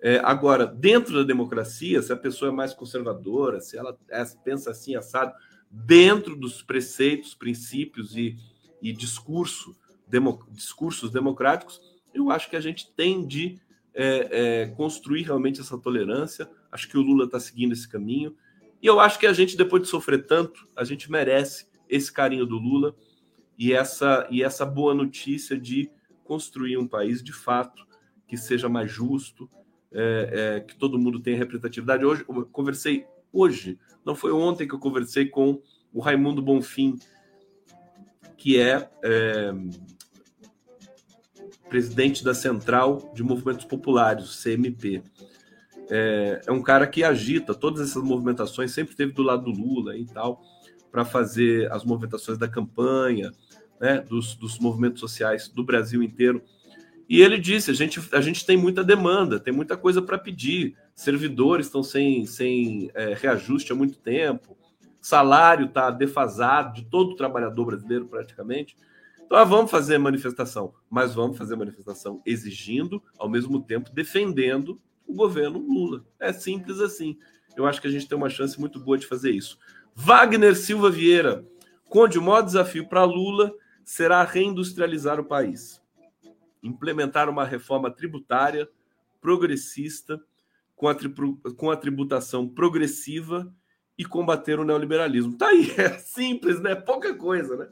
[0.00, 4.70] É, agora, dentro da democracia, se a pessoa é mais conservadora, se ela é, pensa
[4.70, 5.32] assim, assado,
[5.70, 8.36] dentro dos preceitos, princípios e,
[8.82, 9.74] e discurso
[10.06, 11.80] demo, discursos democráticos,
[12.12, 13.58] eu acho que a gente tem de
[13.94, 14.28] é,
[14.62, 16.48] é, construir realmente essa tolerância.
[16.70, 18.36] Acho que o Lula está seguindo esse caminho.
[18.84, 22.44] E eu acho que a gente, depois de sofrer tanto, a gente merece esse carinho
[22.44, 22.94] do Lula
[23.58, 25.90] e essa, e essa boa notícia de
[26.22, 27.82] construir um país de fato
[28.28, 29.48] que seja mais justo,
[29.90, 32.04] é, é, que todo mundo tenha representatividade.
[32.04, 36.98] Hoje, eu conversei hoje, não foi ontem que eu conversei com o Raimundo Bonfim,
[38.36, 39.50] que é, é
[41.70, 45.02] presidente da Central de Movimentos Populares, CMP.
[45.90, 49.96] É, é, um cara que agita todas essas movimentações, sempre esteve do lado do Lula
[49.96, 50.42] e tal,
[50.90, 53.32] para fazer as movimentações da campanha,
[53.80, 56.42] né, dos, dos movimentos sociais do Brasil inteiro.
[57.08, 60.76] E ele disse: a gente, a gente tem muita demanda, tem muita coisa para pedir.
[60.94, 64.56] Servidores estão sem, sem é, reajuste há muito tempo,
[65.00, 68.76] salário está defasado de todo trabalhador brasileiro, praticamente.
[69.26, 75.14] Então, ah, vamos fazer manifestação, mas vamos fazer manifestação exigindo, ao mesmo tempo defendendo o
[75.14, 76.04] governo Lula.
[76.18, 77.18] É simples assim.
[77.56, 79.58] Eu acho que a gente tem uma chance muito boa de fazer isso.
[79.94, 81.46] Wagner Silva Vieira,
[81.88, 85.80] Conde, o maior desafio para Lula será reindustrializar o país,
[86.62, 88.68] implementar uma reforma tributária
[89.20, 90.20] progressista
[90.74, 90.96] com a,
[91.56, 93.54] com a tributação progressiva
[93.96, 95.36] e combater o neoliberalismo.
[95.36, 96.74] Tá aí, é simples, né?
[96.74, 97.68] Pouca coisa, né?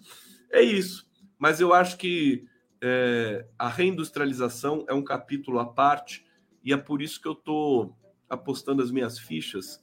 [0.51, 1.11] É isso.
[1.39, 2.45] Mas eu acho que
[2.81, 6.25] é, a reindustrialização é um capítulo à parte
[6.65, 7.97] e é por isso que eu estou
[8.29, 9.83] apostando as minhas fichas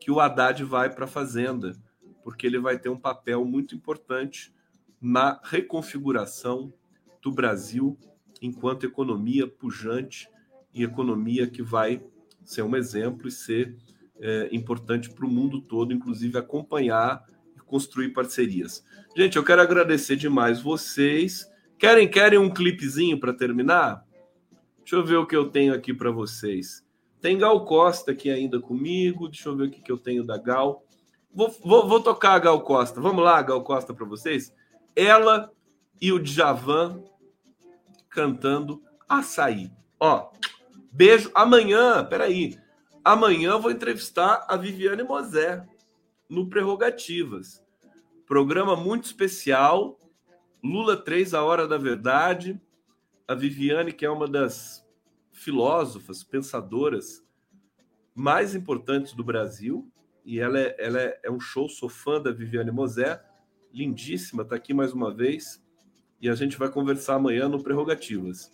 [0.00, 1.72] que o Haddad vai para a Fazenda,
[2.22, 4.54] porque ele vai ter um papel muito importante
[5.00, 6.72] na reconfiguração
[7.22, 7.98] do Brasil
[8.42, 10.28] enquanto economia pujante
[10.74, 12.04] e economia que vai
[12.44, 13.76] ser um exemplo e ser
[14.18, 17.24] é, importante para o mundo todo, inclusive acompanhar
[17.66, 18.84] construir parcerias.
[19.16, 21.46] Gente, eu quero agradecer demais vocês.
[21.78, 24.05] Querem querem um clipezinho para terminar?
[24.86, 26.86] Deixa eu ver o que eu tenho aqui para vocês.
[27.20, 29.26] Tem Gal Costa aqui ainda comigo.
[29.26, 30.84] Deixa eu ver o que, que eu tenho da Gal.
[31.34, 33.00] Vou, vou, vou tocar a Gal Costa.
[33.00, 34.54] Vamos lá, Gal Costa, para vocês.
[34.94, 35.50] Ela
[36.00, 37.02] e o Djavan
[38.08, 39.72] cantando Açaí.
[39.98, 40.30] Ó,
[40.92, 41.32] beijo.
[41.34, 42.56] Amanhã, peraí.
[43.04, 45.66] Amanhã eu vou entrevistar a Viviane Mosé
[46.30, 47.60] no Prerrogativas.
[48.24, 49.98] Programa muito especial.
[50.62, 52.60] Lula 3, A Hora da Verdade.
[53.28, 54.86] A Viviane, que é uma das
[55.32, 57.24] filósofas, pensadoras
[58.14, 59.90] mais importantes do Brasil.
[60.24, 63.20] E ela é, ela é, é um show, sou fã da Viviane Mosé.
[63.72, 65.60] Lindíssima, está aqui mais uma vez.
[66.20, 68.50] E a gente vai conversar amanhã no Prerrogativas,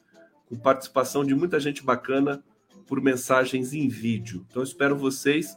[0.47, 2.43] com participação de muita gente bacana
[2.87, 4.45] por mensagens em vídeo.
[4.51, 5.57] Então, espero vocês.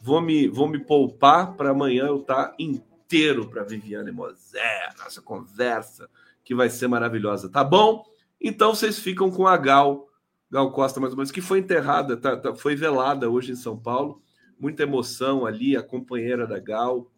[0.00, 5.22] Vou me, vou me poupar para amanhã eu estar tá inteiro para Viviane Mosé, nossa
[5.22, 6.10] conversa,
[6.44, 8.04] que vai ser maravilhosa, tá bom?
[8.40, 10.06] Então, vocês ficam com a Gal,
[10.50, 13.78] Gal Costa, mais ou menos, que foi enterrada, tá, tá, foi velada hoje em São
[13.78, 14.22] Paulo.
[14.58, 17.10] Muita emoção ali, a companheira da Gal,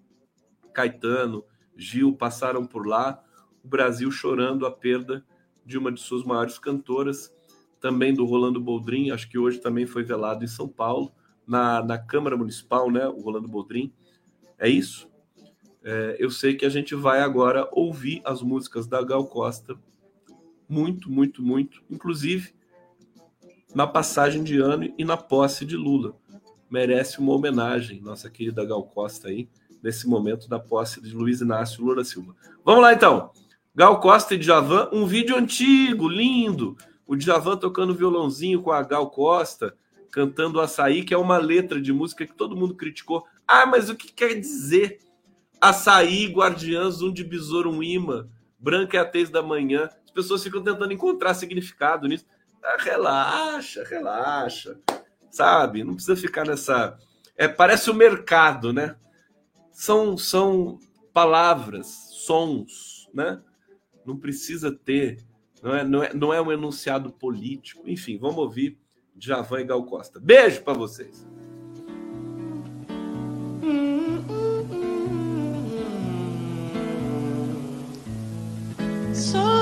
[0.72, 1.44] Caetano,
[1.76, 3.22] Gil passaram por lá.
[3.62, 5.24] O Brasil chorando a perda
[5.64, 7.32] de uma de suas maiores cantoras
[7.80, 11.10] também do Rolando Boldrin, acho que hoje também foi velado em São Paulo,
[11.46, 13.08] na, na Câmara Municipal, né?
[13.08, 13.92] O Rolando Boldrin.
[14.58, 15.08] É isso?
[15.82, 19.78] É, eu sei que a gente vai agora ouvir as músicas da Gal Costa
[20.70, 22.54] muito, muito, muito, inclusive
[23.74, 26.14] na passagem de ano e na posse de Lula.
[26.70, 29.48] Merece uma homenagem, nossa querida Gal Costa aí,
[29.82, 32.36] nesse momento da posse de Luiz Inácio Lula Silva.
[32.64, 33.32] Vamos lá então.
[33.74, 39.10] Gal Costa e Djavan, um vídeo antigo, lindo, o Djavan tocando violãozinho com a Gal
[39.10, 39.74] Costa,
[40.12, 43.24] cantando Açaí, que é uma letra de música que todo mundo criticou.
[43.46, 44.98] Ah, mas o que quer dizer?
[45.60, 49.88] Açaí, Guardiãs, um de besouro, um imã, branca é a tez da manhã.
[50.10, 52.26] As pessoas ficam tentando encontrar significado nisso.
[52.60, 54.76] Ah, relaxa, relaxa.
[55.30, 55.84] Sabe?
[55.84, 56.98] Não precisa ficar nessa.
[57.36, 58.96] É, parece o mercado, né?
[59.70, 60.80] São, são
[61.12, 61.86] palavras,
[62.26, 63.40] sons, né?
[64.04, 65.24] Não precisa ter
[65.62, 67.88] não é, não é, não é um enunciado político.
[67.88, 68.76] Enfim, vamos ouvir
[69.16, 70.18] Javan e Gal Costa.
[70.18, 71.24] Beijo para vocês.
[79.14, 79.59] Solidão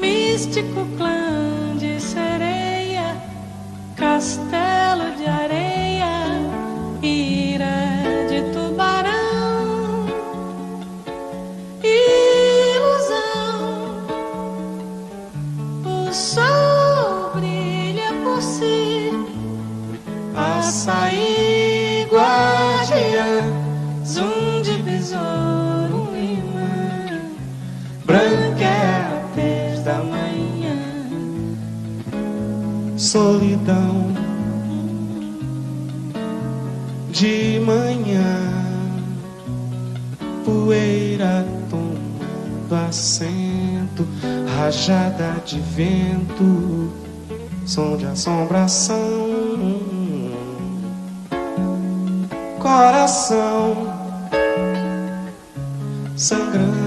[0.00, 3.16] místico clã de sereia,
[3.96, 4.77] castelo
[33.68, 34.14] solidão
[37.10, 38.22] de manhã,
[40.44, 44.06] poeira tomando assento,
[44.56, 46.92] rajada de vento,
[47.66, 48.96] som de assombração,
[52.58, 53.92] coração
[56.16, 56.77] sangrando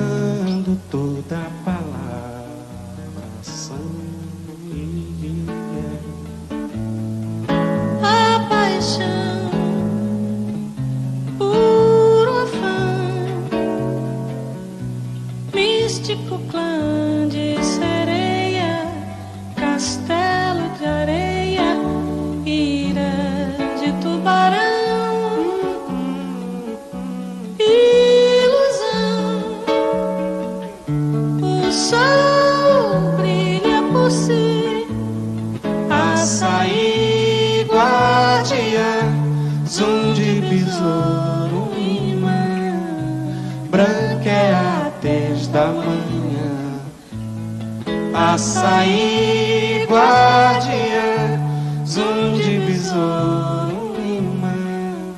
[48.33, 51.37] açaí, guardiã,
[51.85, 55.15] zum de besouro, imã,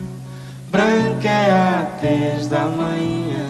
[0.72, 3.45] branca é a tez da manhã.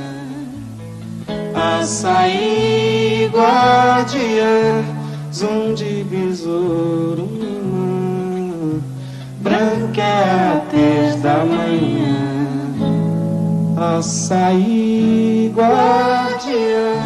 [1.56, 4.84] Açaí, guardiã,
[5.32, 8.82] zum de besouro, imã,
[9.40, 12.34] branca é a tez da manhã.
[13.98, 17.03] Açaí guardiã,